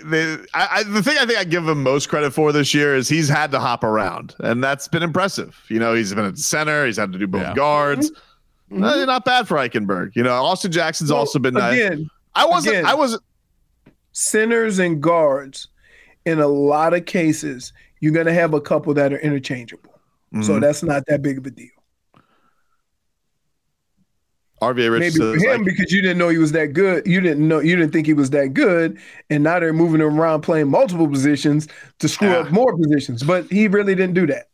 [0.04, 2.96] the I, I, the thing I think I give him most credit for this year
[2.96, 5.56] is he's had to hop around, and that's been impressive.
[5.70, 6.86] You know, he's been at center.
[6.86, 7.54] He's had to do both Yeah.
[7.54, 8.10] guards.
[8.12, 8.22] Mm-hmm.
[8.72, 10.12] Uh, not bad for Eichenberg.
[10.16, 11.74] You know, Austin Jackson's So, also been nice.
[11.80, 12.10] again.
[12.36, 12.76] I wasn't.
[12.78, 12.86] again.
[12.86, 13.24] I wasn't.
[14.14, 15.68] Centers and guards,
[16.26, 20.00] in a lot of cases, you're gonna have a couple that are interchangeable.
[20.42, 20.62] So Mhm.
[20.62, 21.68] that's not that big of a deal.
[24.62, 27.06] RVA Rich Maybe for him like, because you didn't know he was that good.
[27.08, 28.98] You didn't know you didn't think he was that good,
[29.32, 31.68] and now they're moving him around playing multiple positions
[32.00, 32.38] to screw Yeah.
[32.42, 33.24] up more positions.
[33.24, 34.48] But he really didn't do that.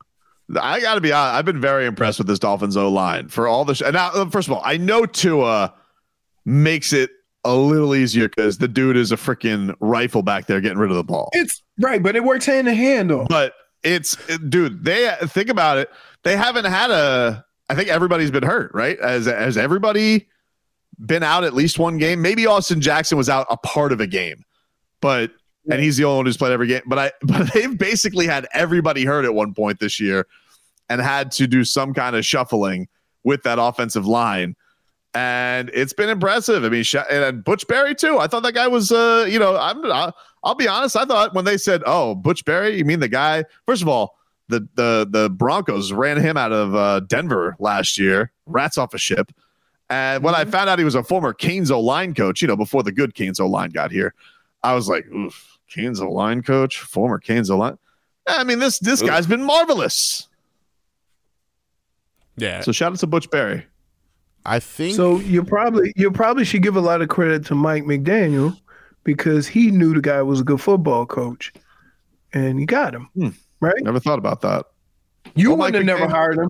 [0.62, 1.36] I got to be honest.
[1.36, 3.75] I've been very impressed with this Dolphins O line for all the.
[3.75, 5.73] Sh- and now, uh, first of all, I know Tua
[6.45, 7.10] makes it
[7.43, 10.97] a little easier because the dude is a freaking rifle back there getting rid of
[10.97, 11.29] the ball.
[11.33, 13.25] It's right, but it works hand in hand though.
[13.27, 14.83] But it's, it- dude.
[14.83, 15.89] They think about it.
[16.23, 17.43] They haven't had a.
[17.69, 18.97] I think everybody's been hurt, right?
[18.99, 20.27] As as everybody
[21.05, 22.21] been out at least one game.
[22.21, 24.43] Maybe Austin Jackson was out a part of a game,
[25.01, 25.31] but
[25.69, 26.82] and he's the only one who's played every game.
[26.86, 30.27] But I but they've basically had everybody hurt at one point this year
[30.89, 32.88] and had to do some kind of shuffling
[33.23, 34.56] with that offensive line.
[35.13, 36.63] And it's been impressive.
[36.63, 38.19] I mean, and Butch Barry too.
[38.19, 40.95] I thought that guy was, uh, you know, I'm, I'll, I'll be honest.
[40.95, 43.43] I thought when they said, "Oh, Butch Barry," you mean the guy?
[43.65, 48.32] First of all, the the the Broncos ran him out of uh, Denver last year.
[48.45, 49.32] Rats off a ship.
[49.89, 52.58] And when I found out he was a former Canes O line coach, you know,
[52.58, 54.13] before the good Canes O line got here,
[54.63, 57.77] I was like, "Oof, Canes O line coach, former Canes O line."
[58.27, 60.27] I mean, this this guy's been marvelous.
[62.36, 62.62] Yeah.
[62.62, 63.65] So shout out to Butch Barry.
[64.45, 67.84] I think So you probably you probably should give a lot of credit to Mike
[67.84, 68.58] McDaniel
[69.03, 71.51] because he knew the guy was a good football coach,
[72.34, 73.10] and he got him
[73.60, 73.75] right.
[73.82, 74.65] Never thought about that.
[75.36, 76.49] You Well, wouldn't have Mike never hired him,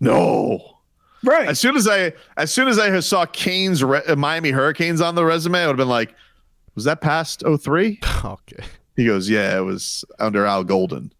[0.00, 0.78] No.
[1.22, 1.48] right?
[1.48, 5.14] As soon as I as soon as I saw Canes re- uh, Miami Hurricanes on
[5.14, 6.14] the resume, I would have been like,
[6.74, 8.00] "Was that past 03?
[8.24, 8.64] okay.
[8.96, 11.12] He goes, "Yeah, it was under Al Golden."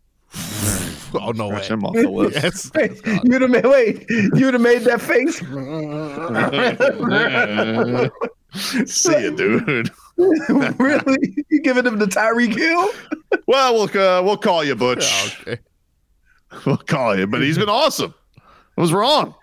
[1.14, 1.56] Oh no way.
[1.56, 2.08] Scratch him off the
[2.42, 2.70] list.
[2.74, 3.00] Yes.
[3.24, 4.06] You'd have made wait.
[4.08, 5.38] You'd have made that face.
[8.90, 9.90] See you, dude.
[10.78, 11.44] really?
[11.50, 12.88] You giving him the Tyreek Hill?
[13.46, 15.40] Well, we'll uh, we'll call you Butch.
[15.42, 15.58] Okay.
[16.66, 18.14] We'll call you, but he's been awesome.
[18.76, 19.34] I was wrong.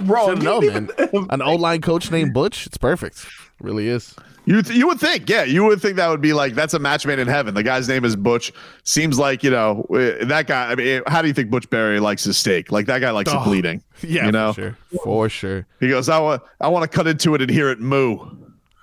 [0.00, 0.38] Wrong.
[0.38, 0.88] No man.
[1.30, 2.66] An old line coach named Butch.
[2.66, 3.26] It's perfect.
[3.60, 4.14] really is.
[4.44, 6.78] You th- you would think, yeah, you would think that would be like that's a
[6.80, 7.54] match made in heaven.
[7.54, 8.52] The guy's name is Butch.
[8.82, 10.72] Seems like you know uh, that guy.
[10.72, 12.72] I mean, how do you think Butch Barry likes his steak?
[12.72, 13.82] Like that guy likes it Oh, bleeding.
[14.02, 14.52] Yeah, you know.
[14.52, 14.76] for sure.
[15.04, 15.66] For sure.
[15.78, 18.18] He goes, I want I want to cut into it and hear it moo.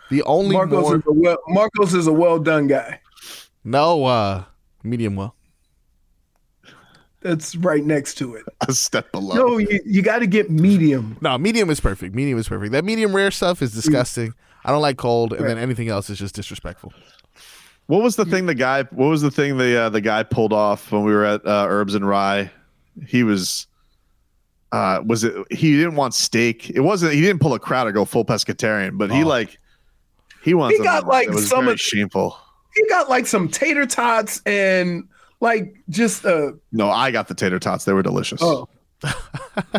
[0.09, 3.01] The only Marcos more is a well Marcos is a well done guy.
[3.65, 4.45] no uh
[4.83, 5.35] medium well.
[7.21, 8.45] That's right next to it.
[8.69, 9.35] A step below.
[9.35, 11.17] No, you, you got to get medium.
[11.19, 12.15] No, medium is perfect.
[12.15, 12.71] Medium is perfect.
[12.71, 14.33] That medium rare stuff is disgusting.
[14.69, 16.93] I don't like cold, and then anything else is just disrespectful.
[17.87, 18.83] What was the thing the guy?
[18.83, 21.65] What was the thing the uh, the guy pulled off when we were at uh,
[21.67, 22.51] Herbs and Rye?
[23.07, 23.65] He was.
[24.71, 25.33] Uh, was it?
[25.51, 26.69] He didn't want steak.
[26.69, 27.13] It wasn't.
[27.13, 29.27] He didn't pull a crowd or go full pescatarian, but he Oh.
[29.27, 29.57] like.
[30.43, 30.77] He wants.
[30.77, 32.37] He got, like, was some of- shameful.
[32.75, 35.07] He got like some tater tots and
[35.39, 37.85] like just uh No, I got the tater tots.
[37.85, 38.39] They were delicious.
[38.43, 38.69] oh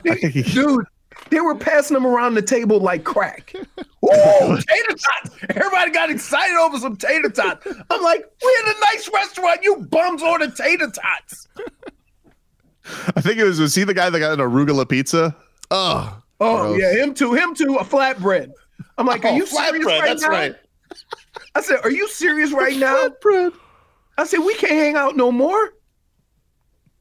[0.04, 0.86] dude,
[1.28, 3.52] they were passing them around the table like crack.
[3.56, 5.30] Ooh, tater tots!
[5.50, 7.66] Everybody got excited over some tater tots.
[7.90, 9.60] I'm like, we're in a nice restaurant.
[9.62, 11.46] You bums order tater tots.
[13.14, 13.60] I think it was.
[13.60, 15.36] Was he the guy that got an arugula pizza?
[15.70, 16.80] Oh, Oh Gross.
[16.80, 17.34] yeah, him too.
[17.34, 17.76] Him too.
[17.78, 18.50] A flatbread.
[18.98, 20.28] I'm like, are Oh, you serious flatbread, right that's now?
[20.28, 20.54] right.
[21.54, 23.08] I said, are you serious right now?
[24.18, 25.74] I said, we can't hang out no more.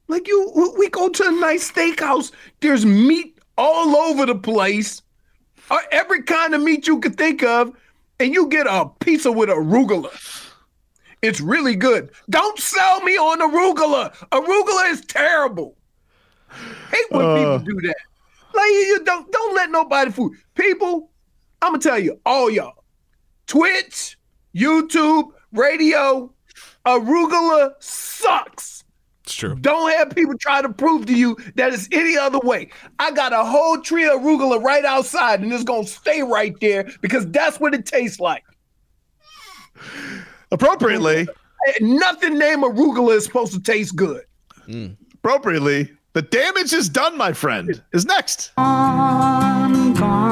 [0.10, 2.32] Like you, we- we go to a nice steakhouse.
[2.60, 5.02] There's meat all over the place,
[5.70, 7.76] uh, every kind of meat you could think of,
[8.20, 10.10] and you get a pizza with arugula.
[11.22, 12.12] It's really good.
[12.30, 14.16] Don't sell me on arugula.
[14.32, 15.76] Arugula is terrible.
[16.92, 17.36] Hate when Uh.
[17.36, 17.98] people do that.
[18.54, 21.12] Like you don't don't let nobody fool people.
[21.62, 22.84] I'm gonna tell you, all y'all,
[23.46, 24.18] Twitch,
[24.56, 26.34] YouTube, radio,
[26.86, 28.84] arugula sucks.
[29.30, 29.54] It's true.
[29.62, 32.70] Don't have people try to prove to you that it's any other way.
[32.98, 36.90] I got a whole tree of arugula right outside, and it's gonna stay right there
[37.02, 38.44] because that's what it tastes like.
[40.52, 41.28] Appropriately,
[41.80, 44.24] And Nothing named arugula is supposed to taste good.
[44.66, 44.88] Hmm.
[45.14, 47.84] appropriately, the damage is done, my friend.
[47.94, 48.52] Is next.
[48.56, 50.29] Gone, gone,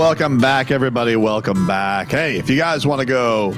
[0.00, 1.14] welcome back, everybody.
[1.14, 2.08] Welcome back.
[2.08, 3.52] Hey, if you guys want to go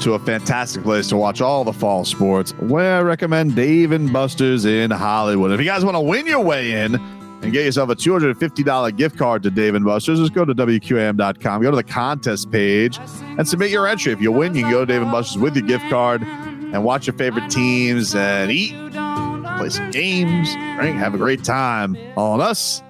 [0.00, 4.12] to a fantastic place to watch all the fall sports, well, I recommend Dave and
[4.12, 5.52] Buster's in Hollywood.
[5.52, 9.16] If you guys want to win your way in and get yourself a $250 gift
[9.16, 12.98] card to Dave and Buster's, just go to WQAM.com, go to the contest page,
[13.38, 14.12] and submit your entry.
[14.12, 16.82] If you win, you can go to Dave and Buster's with your gift card and
[16.82, 22.32] watch your favorite teams and eat, play some games, drink, have a great time All
[22.32, 22.82] on us.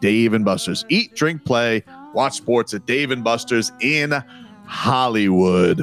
[0.00, 0.84] Dave and Buster's.
[0.88, 4.12] Eat, drink, play, watch sports at Dave and Buster's in
[4.66, 5.82] Hollywood.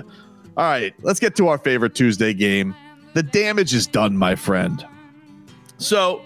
[0.58, 2.76] All right, let's get to our favorite Tuesday game.
[3.14, 4.86] The damage is done, my friend.
[5.78, 6.22] So,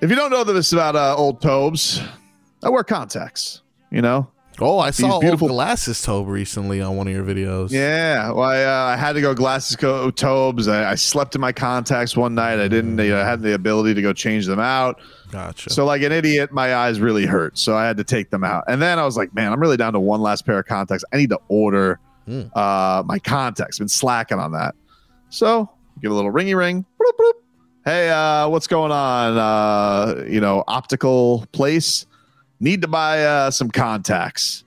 [0.00, 2.00] if you don't know that this about uh, old Tobes,
[2.62, 4.30] I wear contacts, you know?
[4.60, 7.70] Oh, I saw beautiful- glasses Tobe recently on one of your videos.
[7.70, 10.66] Yeah, well, I, uh, I had to go glasses co- Tobes.
[10.66, 12.58] I, I slept in my contacts one night.
[12.58, 15.00] I didn't you know, had the ability to go change them out.
[15.30, 15.70] Gotcha.
[15.70, 17.56] So, like an idiot, my eyes really hurt.
[17.58, 18.64] So I had to take them out.
[18.66, 21.04] And then I was like, man, I'm really down to one last pair of contacts.
[21.12, 22.42] I need to order Hmm.
[22.54, 23.78] uh, my contacts.
[23.78, 24.74] Been slacking on that.
[25.30, 25.70] So
[26.02, 26.84] give a little ringy ring.
[27.00, 27.32] Bloop, bloop.
[27.84, 29.38] Hey, uh, what's going on?
[29.38, 32.04] Uh, you know, optical place.
[32.60, 34.64] Need to buy uh, some contacts.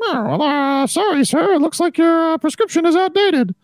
[0.00, 1.54] Oh, well, uh, sorry, sir.
[1.54, 3.54] It looks like your uh, prescription is outdated.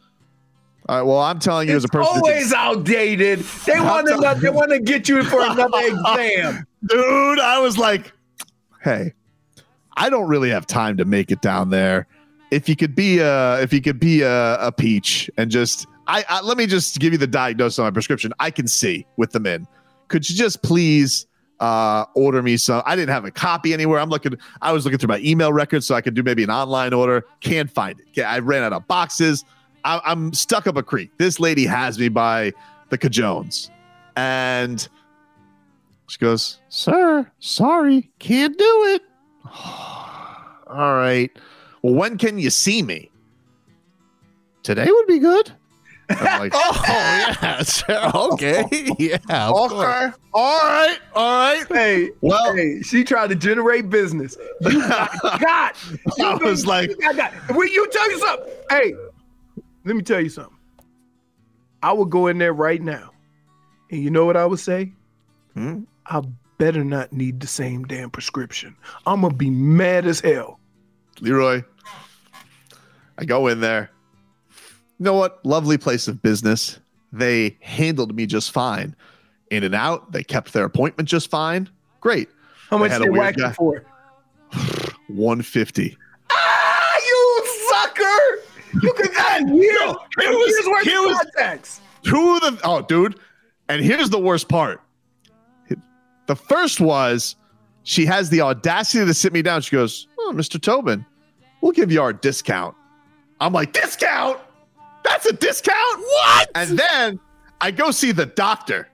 [0.88, 1.02] All right.
[1.02, 3.40] Well, I'm telling you, as a person, that Always outdated.
[3.40, 6.64] They want to they want to get you for another exam.
[6.86, 8.12] dude, I was like,
[8.82, 9.12] hey,
[9.96, 12.06] I don't really have time to make it down there.
[12.50, 16.24] If you could be a, if you could be a, a peach and just, I,
[16.28, 18.32] I let me just give you the diagnosis on my prescription.
[18.38, 19.66] I can see with them in.
[20.06, 21.26] Could you just please
[21.60, 22.82] uh order me some?
[22.86, 24.00] I didn't have a copy anywhere.
[24.00, 24.34] I'm looking.
[24.62, 27.24] I was looking through my email records so I could do maybe an online order.
[27.40, 28.22] Can't find it.
[28.22, 29.44] I ran out of boxes.
[29.84, 31.10] I, I'm stuck up a creek.
[31.18, 32.52] This lady has me by
[32.90, 33.70] the cajones,
[34.16, 34.88] and
[36.08, 39.02] she goes, Sir, sorry, can't do it.
[40.66, 41.30] All right.
[41.82, 43.10] Well, when can you see me?
[44.62, 45.52] Today would be good.
[46.10, 46.82] I'm like, Oh
[47.88, 48.64] yeah, okay,
[48.98, 49.18] yeah.
[49.30, 50.12] okay.
[50.32, 50.98] All right.
[51.14, 51.64] All right.
[51.70, 54.36] Hey, Well- hey, she tried to generate business.
[54.62, 55.76] You got, got.
[56.16, 57.32] You I was like- you got, got.
[57.56, 58.52] Will you tell you something?
[58.70, 58.94] Hey,
[59.84, 60.56] let me tell you something.
[61.82, 63.10] I would go in there right now,
[63.90, 64.92] and you know what I would say?
[65.54, 65.82] Hmm?
[66.06, 66.22] I
[66.58, 68.74] better not need the same damn prescription.
[69.06, 70.58] I'm gonna be mad as hell.
[71.20, 71.62] Leroy,
[73.16, 73.90] I go in there.
[74.98, 75.44] You know what?
[75.44, 76.78] Lovely place of business.
[77.12, 78.94] They handled me just fine.
[79.50, 80.12] In and out.
[80.12, 81.68] They kept their appointment just fine.
[82.00, 82.28] Great.
[82.68, 83.84] How much had a they weird whack you for?
[85.08, 85.96] 150.
[86.30, 88.42] Ah, you sucker!
[88.82, 91.80] You could got years, No, it was- years worth it was- contacts.
[92.02, 93.18] Two of the oh, dude.
[93.68, 94.80] And here's the worst part.
[96.26, 97.36] The first was
[97.84, 99.62] she has the audacity to sit me down.
[99.62, 100.60] She goes, Oh, Mr.
[100.60, 101.04] Tobin,
[101.62, 102.74] we'll give you our discount.
[103.40, 104.38] I'm like, discount?
[105.08, 105.98] That's a discount?
[105.98, 106.50] What?
[106.54, 107.20] And then
[107.60, 108.88] I go see the doctor,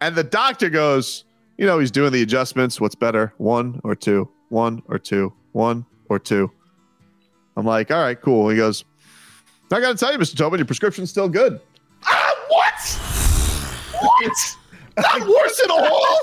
[0.00, 1.24] and the doctor goes,
[1.58, 2.80] You know, he's doing the adjustments.
[2.80, 3.32] What's better?
[3.38, 4.28] One or two?
[4.48, 5.32] One or two?
[5.52, 6.50] One or two?
[7.56, 8.48] I'm like, All right, cool.
[8.48, 8.84] He goes,
[9.70, 10.36] I got to tell you, Mr.
[10.36, 11.58] Tobin, your prescription's still good.
[12.04, 13.00] Ah, what?
[14.02, 14.56] What?
[14.96, 16.20] Not worse at all?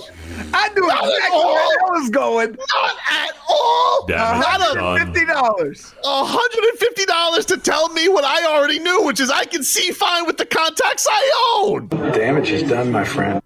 [0.53, 1.69] I knew Not at exactly where all.
[1.69, 2.51] that was going.
[2.51, 4.05] Not at all.
[4.08, 5.13] Damn it, Not a son.
[5.13, 5.93] Fifty dollars.
[6.03, 10.38] $150 to tell me what I already knew, which is I can see fine with
[10.38, 11.88] the contacts I own.
[11.88, 13.41] Damage is done, my friend.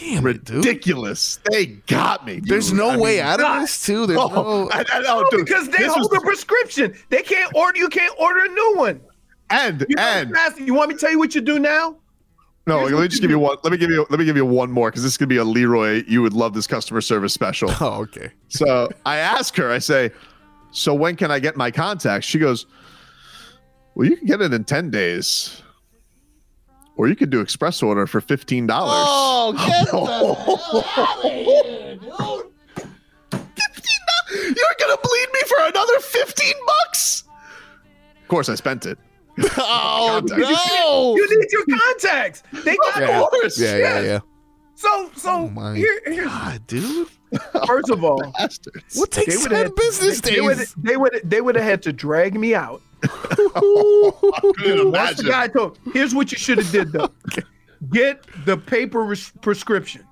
[0.00, 0.64] Damn it, dude.
[0.64, 1.38] Ridiculous.
[1.50, 2.40] They got me.
[2.42, 2.78] There's dude.
[2.78, 3.56] no I way mean, out God.
[3.56, 4.06] of this, too.
[4.06, 4.70] There's Oh, no.
[4.72, 6.94] I, I, No, dude, because they this hold was- a prescription.
[7.10, 7.78] They can't order.
[7.78, 9.00] You can't order a new one.
[9.50, 10.58] and You know and what's?
[10.58, 11.96] You want me to tell you what you do now?
[12.66, 13.56] No, here's let me just give you one.
[13.64, 15.44] Let me give you let me give you one more because this could be a
[15.44, 16.04] Leroy.
[16.06, 17.70] You would love this customer service special.
[17.80, 18.30] Oh, okay.
[18.48, 20.10] So I ask her, I say,
[20.70, 22.26] So when can I get my contacts?
[22.26, 22.66] She goes,
[23.94, 25.62] Well, you can get it in 10 days.
[26.96, 28.68] Or you could do express order for $15.
[28.70, 30.02] Oh, get the
[34.32, 37.24] You're gonna bleed me for another 15 bucks?
[38.22, 38.98] Of course I spent it.
[39.58, 41.16] Oh no!
[41.16, 42.42] You need your contacts.
[42.64, 43.58] They got Yeah, Of course.
[43.58, 44.18] yeah, yeah, yeah.
[44.74, 46.24] So, so Oh my here, here.
[46.24, 47.08] God, dude.
[47.66, 48.96] First of all, Bastards.
[48.96, 50.74] What takes would ten have business they, would days?
[50.76, 52.82] they would they would have had to drag me out.
[53.02, 55.26] Couldn't the imagine.
[55.26, 57.08] guy told, here's what you should have did though.
[57.90, 60.04] Get the paper res- prescription,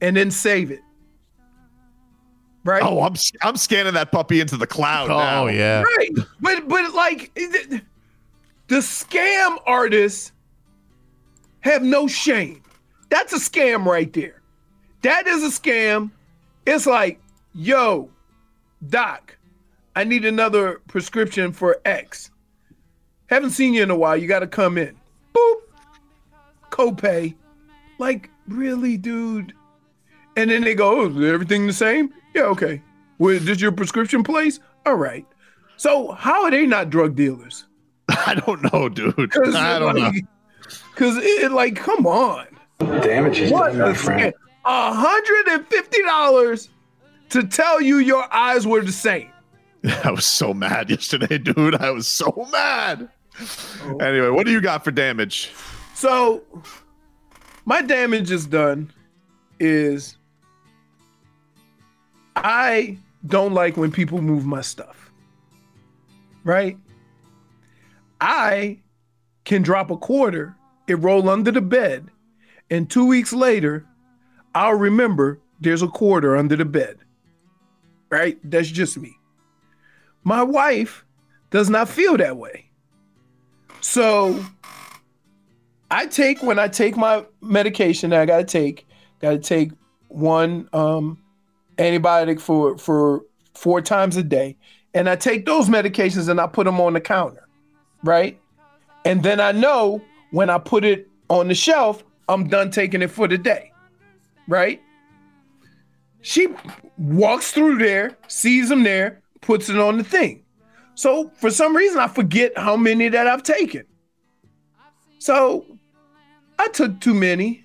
[0.00, 0.80] and then save it.
[2.64, 2.82] Right.
[2.82, 5.44] Oh, I'm I'm scanning that puppy into the cloud oh, now.
[5.44, 5.82] Oh yeah.
[5.82, 6.10] Right.
[6.40, 7.82] But but like the,
[8.68, 10.32] the scam artists
[11.60, 12.62] have no shame.
[13.08, 14.40] That's a scam right there.
[15.02, 16.10] That is a scam.
[16.64, 17.20] It's like,
[17.54, 18.08] yo,
[18.88, 19.36] doc,
[19.96, 22.30] I need another prescription for X.
[23.26, 24.16] Haven't seen you in a while.
[24.16, 24.96] You got to come in.
[25.34, 25.54] Boop.
[26.70, 27.34] Copay.
[27.98, 29.52] Like, really, dude?
[30.36, 32.12] And then they go, oh, is everything the same?
[32.34, 32.82] Yeah, okay.
[33.18, 34.58] Well, this your prescription place?
[34.86, 35.26] All right.
[35.76, 37.64] So how are they not drug dealers?
[38.08, 39.16] I don't know, dude.
[39.16, 40.12] Because I don't know.
[40.94, 42.46] Because it, like, come on.
[42.78, 44.32] Damage is What done, my a friend.
[44.64, 45.02] scam.
[45.74, 46.68] $150
[47.30, 49.30] to tell you your eyes were the same.
[50.04, 51.74] I was so mad yesterday, dude.
[51.76, 53.08] I was so mad.
[53.84, 53.96] Oh.
[53.98, 55.50] Anyway, what do you got for damage?
[55.94, 56.42] So
[57.64, 58.92] my damage is done
[59.58, 60.16] is
[62.36, 65.12] I don't like when people move my stuff.
[66.44, 66.76] Right?
[68.20, 68.80] I
[69.44, 70.56] can drop a quarter,
[70.86, 72.08] it roll under the bed,
[72.70, 73.86] and 2 weeks later
[74.54, 76.98] I'll remember there's a quarter under the bed.
[78.10, 78.38] Right?
[78.44, 79.16] That's just me.
[80.24, 81.04] My wife
[81.50, 82.70] does not feel that way.
[83.80, 84.44] So
[85.90, 88.86] I take when I take my medication that I gotta take,
[89.20, 89.72] gotta take
[90.08, 91.18] one um
[91.78, 93.22] antibiotic for for
[93.54, 94.56] four times a day.
[94.94, 97.48] And I take those medications and I put them on the counter,
[98.04, 98.38] right?
[99.04, 103.10] And then I know when I put it on the shelf, I'm done taking it
[103.10, 103.72] for the day,
[104.48, 104.80] right?
[106.20, 106.48] She
[106.98, 110.44] walks through there, sees them there, puts it on the thing.
[110.94, 113.84] So for some reason, I forget how many that I've taken.
[115.18, 115.66] So
[116.58, 117.64] I took too many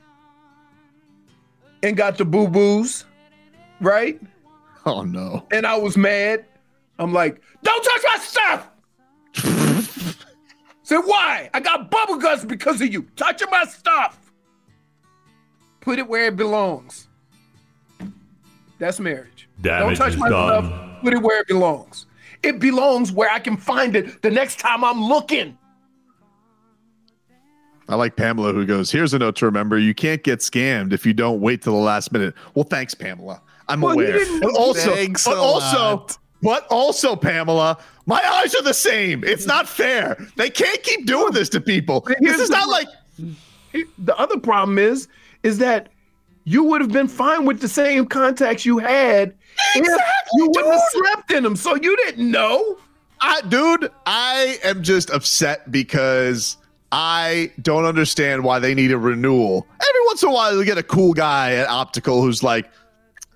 [1.83, 3.05] and got the boo boos,
[3.81, 4.19] right?
[4.85, 5.45] Oh no.
[5.51, 6.45] And I was mad.
[6.99, 8.69] I'm like, don't touch my stuff.
[10.83, 11.49] Said, why?
[11.53, 13.05] I got bubble guts because of you.
[13.17, 14.31] Touching my stuff.
[15.81, 17.07] Put it where it belongs.
[18.79, 19.49] That's marriage.
[19.61, 20.65] Damage don't touch my done.
[20.65, 21.01] stuff.
[21.01, 22.05] Put it where it belongs.
[22.43, 25.57] It belongs where I can find it the next time I'm looking.
[27.89, 29.77] I like Pamela who goes, Here's a note to remember.
[29.77, 32.33] You can't get scammed if you don't wait till the last minute.
[32.53, 33.41] Well, thanks, Pamela.
[33.69, 34.19] I'm Well, aware.
[34.41, 36.17] But also, Thanks but also, lot.
[36.41, 39.23] but also, Pamela, my eyes are the same.
[39.23, 40.17] It's not fair.
[40.35, 42.07] They can't keep doing this to people.
[42.21, 42.87] This is not like
[43.97, 45.07] The other problem is,
[45.43, 45.89] is that
[46.45, 49.35] you would have been fine with the same contacts you had
[49.75, 49.85] if
[50.35, 51.55] you wouldn't have slept in them.
[51.57, 52.77] So you didn't know.
[53.19, 56.55] I, dude, I am just upset because
[56.91, 59.67] I don't understand why they need a renewal.
[59.73, 62.69] Every once in a while, you get a cool guy at Optical who's like,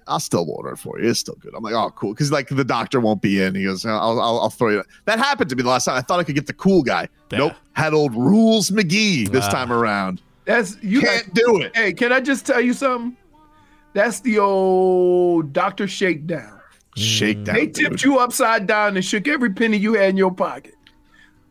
[0.08, 1.10] I'll still order it for you.
[1.10, 1.54] It's still good.
[1.56, 2.14] I'm like, oh, cool.
[2.14, 3.56] Because like the doctor won't be in.
[3.56, 4.84] He goes, I'll, I'll, I'll throw you.
[5.06, 5.96] That happened to me the last time.
[5.98, 7.08] I thought I could get the cool guy.
[7.32, 7.54] Nope.
[7.74, 9.52] Had old Rules McGee this Ah.
[9.52, 10.22] time around.
[10.46, 11.76] That's you Can't do it.
[11.76, 13.16] Hey, can I just tell you something?
[13.94, 16.60] That's the old Doctor Shakedown.
[16.96, 17.56] Shakedown.
[17.56, 17.76] They dude.
[17.76, 20.74] tipped you upside down and shook every penny you had in your pocket.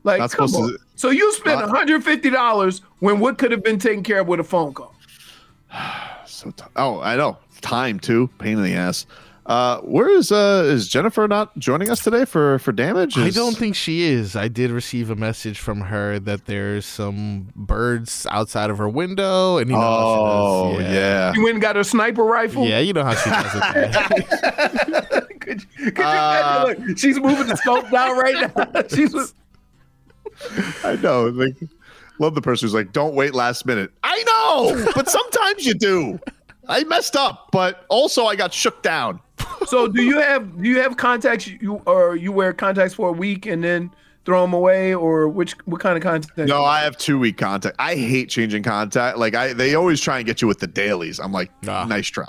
[0.03, 0.71] Like, Not come on.
[0.73, 4.41] to- So you spent Uh, $150 when what could have been taken care of with
[4.41, 4.95] a phone call.
[6.27, 7.39] So t- oh, I know.
[7.61, 8.29] Time too.
[8.39, 9.07] Pain in the ass.
[9.47, 13.19] Uh, where is uh is Jennifer not joining us today for for damage?
[13.19, 14.37] I don't think she is.
[14.37, 19.57] I did receive a message from her that there's some birds outside of her window,
[19.59, 20.93] and you know Oh how she does.
[20.95, 21.33] yeah.
[21.35, 22.65] You went and got her sniper rifle?
[22.67, 25.41] Yeah, you know how she does it.
[25.41, 26.85] Could you imagine?
[26.87, 28.83] Look, she's moving the scope down right now.
[28.89, 29.35] She's
[30.85, 31.25] I know.
[31.29, 31.57] Like,
[32.19, 36.21] love the person who's like, "Don't wait last minute." I know, but sometimes you do.
[36.71, 39.21] I messed up, but also I got shook down.
[39.67, 43.13] so do you have do you have contacts you or you wear contacts for a
[43.13, 43.91] week and then
[44.25, 46.39] throw them away or which what kind of contacts?
[46.39, 47.77] No, I have two week contact.
[47.79, 49.19] I hate changing contact.
[49.19, 51.19] Like I, they always try and get you with the dailies.
[51.19, 52.29] I'm like, nice try.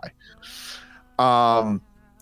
[1.20, 1.82] Um,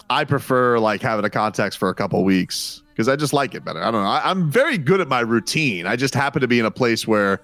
[0.10, 3.64] I prefer like having a contacts for a couple weeks because I just like it
[3.64, 3.82] better.
[3.82, 4.10] I don't know.
[4.10, 5.86] I, I'm very good at my routine.
[5.88, 7.42] I just happen to be in a place where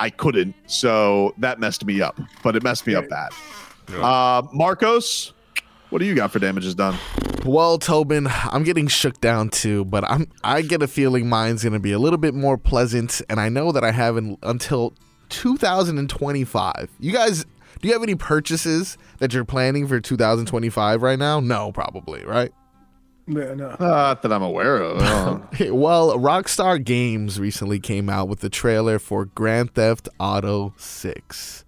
[0.00, 2.18] I couldn't, so that messed me up.
[2.42, 3.30] But it messed me up bad.
[3.94, 5.32] Uh, Marcos,
[5.90, 6.96] what do you got for damages done?
[7.44, 11.78] Well, Tobin, I'm getting shook down too, but I'm I get a feeling mine's gonna
[11.78, 14.92] be a little bit more pleasant, and I know that I have in, until
[15.30, 16.90] 2025.
[17.00, 17.44] You guys,
[17.80, 21.40] do you have any purchases that you're planning for 2025 right now?
[21.40, 22.52] No, probably, right?
[23.26, 23.76] Yeah, no.
[23.78, 24.98] Not that I'm aware of.
[25.70, 31.64] Well, Rockstar Games recently came out with the trailer for Grand Theft Auto 6.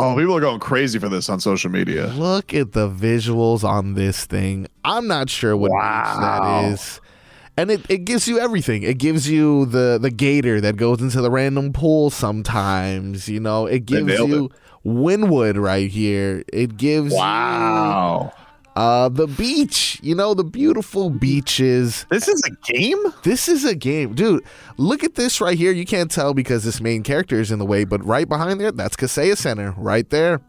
[0.00, 2.06] Oh, people are going crazy for this on social media.
[2.08, 4.68] Look at the visuals on this thing.
[4.84, 7.00] I'm not sure what beach that is.
[7.56, 8.84] And it, it gives you everything.
[8.84, 13.28] It gives you the, the gator that goes into the random pool sometimes.
[13.28, 14.50] You know, it gives you
[14.86, 16.44] Wynwood right here.
[16.52, 18.32] It gives Wow.
[18.32, 18.44] you
[18.78, 19.98] uh, the beach.
[20.02, 22.06] You know, the beautiful beaches.
[22.10, 22.98] This is a game?
[23.24, 24.14] This is a game.
[24.14, 24.44] Dude,
[24.76, 25.72] look at this right here.
[25.72, 28.70] You can't tell because this main character is in the way, but right behind there,
[28.72, 30.40] that's Kaseya Center right there.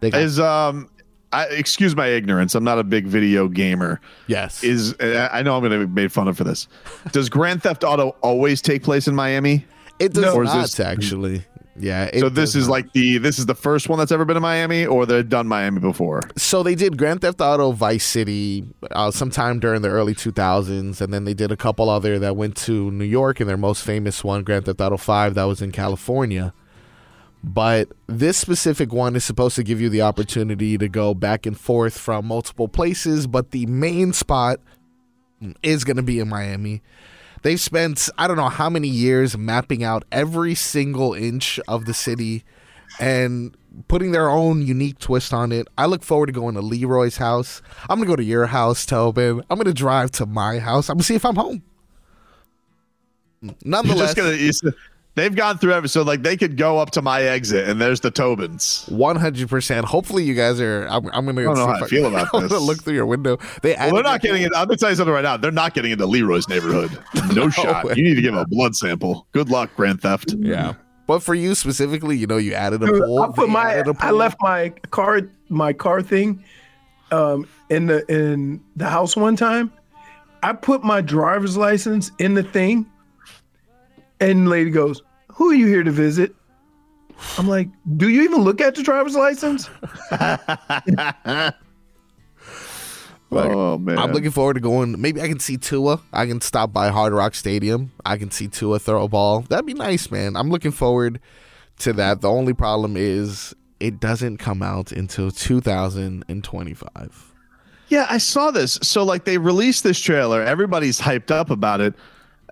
[0.00, 0.88] Got- Is um,
[1.32, 2.54] I, excuse my ignorance.
[2.54, 4.00] I'm not a big video gamer.
[4.26, 4.62] Yes.
[4.64, 6.68] Is I know I'm going to be made fun of for this.
[7.12, 9.66] Does Grand Theft Auto always take place in Miami?
[9.98, 11.44] It does is not this- actually.
[11.80, 12.10] Yeah.
[12.18, 14.84] so this is like the this is the first one that's ever been in Miami,
[14.86, 16.22] or they've done Miami before.
[16.36, 21.12] so they did Grand Theft Auto Vice City uh, sometime during the early 2000s, and
[21.12, 24.24] then they did a couple other that went to New York, and their most famous
[24.24, 26.52] one, Grand Theft Auto 5, that was in California.
[27.44, 31.58] But this specific one is supposed to give you the opportunity to go back and
[31.58, 34.58] forth from multiple places, but the main spot
[35.62, 36.82] is going to be in Miami.
[37.42, 41.94] They've spent I don't know how many years mapping out every single inch of the
[41.94, 42.44] city
[42.98, 45.68] and putting their own unique twist on it.
[45.76, 47.62] I look forward to going to Leroy's house.
[47.88, 49.42] I'm gonna go to your house, Tobin.
[49.50, 50.88] I'm gonna drive to my house.
[50.88, 51.62] I'm gonna see if I'm home.
[53.40, 54.74] You're Nonetheless, just gonna.
[55.18, 57.68] You, s- They've gone through every so like they could go up to my exit
[57.68, 58.90] and there's the Tobins.
[58.90, 59.84] One hundred percent.
[59.86, 60.86] Hopefully, you guys are.
[60.88, 61.40] I'm, I'm gonna.
[61.40, 62.52] I don't know how if I feel about I'm this.
[62.60, 63.38] look through your window.
[63.62, 63.74] They.
[63.76, 64.52] Well, they're not getting it.
[64.54, 65.36] I'm gonna tell you something right now.
[65.36, 66.90] They're not getting into Leroy's neighborhood.
[67.34, 67.84] No, shot.
[67.84, 67.94] way.
[67.96, 69.26] You need to give him a blood sample.
[69.32, 70.34] Good luck, Grand Theft.
[70.38, 70.74] Yeah.
[71.06, 73.22] But for you specifically, you know, you added a Dude, pool.
[73.22, 74.16] I put my added a I pool.
[74.18, 76.42] left my car my car thing
[77.12, 79.72] um in the in the house one time.
[80.42, 82.86] I put my driver's license in the thing
[84.20, 85.02] and the lady goes,
[85.38, 86.34] Who are you here to visit?
[87.38, 89.70] I'm like, Do you even look at the driver's license?
[93.30, 93.98] oh man.
[93.98, 95.00] I'm looking forward to going.
[95.00, 96.00] Maybe I can see Tua.
[96.12, 97.92] I can stop by Hard Rock Stadium.
[98.04, 99.42] I can see Tua throw a ball.
[99.42, 100.34] That'd be nice, man.
[100.34, 101.20] I'm looking forward
[101.78, 102.20] to that.
[102.20, 107.34] The only problem is it doesn't come out until 2025.
[107.86, 108.80] Yeah, I saw this.
[108.82, 110.42] So like they released this trailer.
[110.42, 111.94] Everybody's hyped up about it.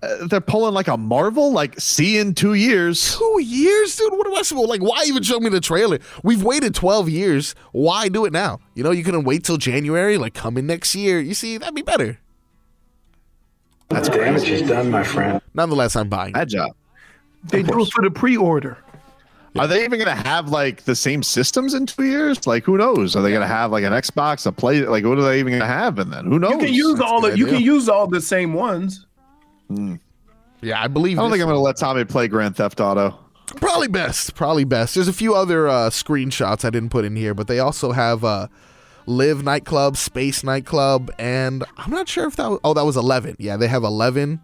[0.07, 3.17] Uh, they're pulling like a Marvel, like see in two years.
[3.17, 4.13] Two years, dude.
[4.13, 4.69] What am I supposed?
[4.69, 5.99] Like, why even show me the trailer?
[6.23, 7.55] We've waited 12 years.
[7.73, 8.61] Why do it now?
[8.75, 10.19] You know, you couldn't wait till January.
[10.19, 11.21] Like, come in next year.
[11.21, 12.19] You see, that'd be better.
[13.89, 15.41] That's damage is done, my friend.
[15.55, 16.33] Nonetheless, I'm buying.
[16.33, 16.73] Bad job.
[17.45, 18.79] They do it for the pre-order.
[19.59, 22.47] Are they even going to have like the same systems in two years?
[22.47, 23.17] Like, who knows?
[23.17, 24.83] Are they going to have like an Xbox, a play?
[24.83, 25.99] Like, what are they even going to have?
[25.99, 26.53] And then who knows?
[26.53, 29.06] You can use all the you can use all the same ones.
[29.69, 31.19] Yeah, I believe.
[31.19, 33.19] I don't think I'm going to let Tommy play Grand Theft Auto.
[33.57, 34.35] Probably best.
[34.35, 34.95] Probably best.
[34.95, 38.25] There's a few other uh, screenshots I didn't put in here, but they also have
[38.25, 38.49] uh,
[39.07, 42.51] LIV nightclub, Space nightclub, and I'm not sure if that.
[42.51, 43.37] Was, oh, that was 11.
[43.39, 44.41] Yeah, they have 11.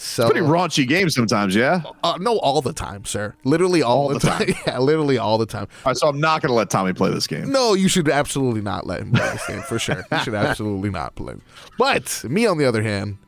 [0.00, 1.82] So Pretty raunchy game sometimes, yeah.
[2.04, 3.34] uh, no, all the time, sir.
[3.42, 4.54] Literally all, All the, the time.
[4.66, 5.66] yeah, literally all the time.
[5.84, 7.50] All right, so I'm not going to let Tommy play this game.
[7.50, 10.04] No, you should absolutely not let him play this game for sure.
[10.12, 11.34] You should absolutely not play.
[11.78, 13.18] But me, on the other hand,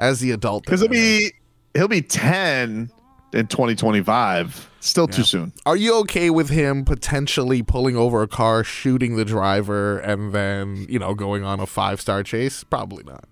[0.00, 1.32] as the adult, Because he'll be
[1.74, 2.90] he'll be 10
[3.32, 4.70] in 2025.
[4.80, 5.52] Still too soon.
[5.66, 10.86] Are you okay with him potentially pulling over a car, shooting the driver, and then,
[10.88, 12.64] you know, going on a five star chase?
[12.64, 13.24] Probably not.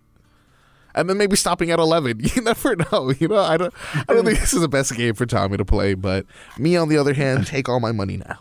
[0.95, 2.21] And then maybe stopping at 11.
[2.35, 3.13] You never know.
[3.19, 5.65] You know, I don't, I don't think this is the best game for Tommy to
[5.65, 6.27] play, but
[6.59, 8.41] me, on the other hand, take all my money now.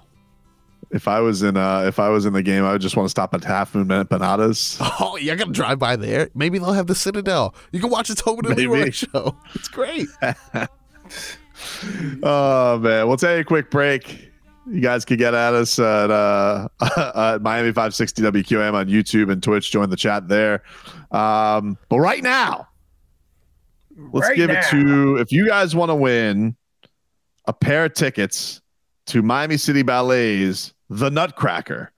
[0.90, 3.06] If I was in uh if I was in the game, I would just want
[3.08, 4.78] to stop at Half Moon Empanadas.
[5.00, 6.30] Oh, you're going to drive by there.
[6.34, 7.54] Maybe they'll have the Citadel.
[7.72, 8.68] You can watch the Tobin and Maybe.
[8.68, 9.36] Leroy show.
[9.56, 10.08] It's great.
[12.24, 14.32] Oh man, we'll take a quick break.
[14.70, 19.42] You guys can get at us at uh at Miami 560 WQAM on YouTube and
[19.42, 19.72] Twitch.
[19.72, 20.64] Join the chat there.
[21.12, 22.68] Um, but right now,
[24.12, 24.60] let's Right give now.
[24.60, 26.56] it to if you guys want to win
[27.46, 28.62] a pair of tickets
[29.08, 31.92] to Miami City Ballet's The Nutcracker,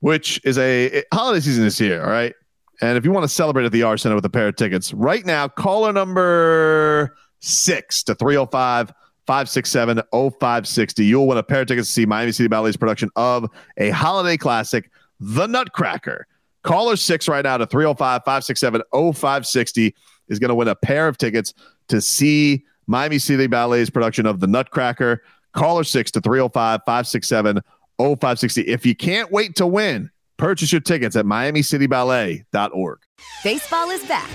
[0.00, 2.02] which is a holiday season this year.
[2.02, 2.34] All right.
[2.82, 4.94] And if you want to celebrate at the Arsht Center with a pair of tickets,
[4.94, 8.92] right now, caller number six to 305
[9.26, 11.04] 567 0560.
[11.04, 14.36] You'll win a pair of tickets to see Miami City Ballet's production of a holiday
[14.36, 14.90] classic,
[15.20, 16.26] The Nutcracker.
[16.62, 19.94] Caller six right now to 305 567 0560
[20.28, 21.54] is going to win a pair of tickets
[21.88, 25.22] to see Miami City Ballet's production of The Nutcracker.
[25.52, 27.60] Caller six to 305 567
[27.98, 28.62] 0560.
[28.62, 32.98] If you can't wait to win, purchase your tickets at miamicityballet.org.
[33.44, 34.30] Baseball is back,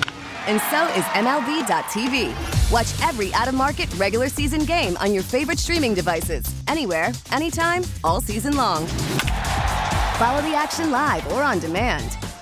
[0.47, 2.71] and so is MLB.tv.
[2.71, 7.83] Watch every out of market regular season game on your favorite streaming devices, anywhere, anytime,
[8.03, 8.85] all season long.
[10.17, 12.17] Follow the action live or on demand.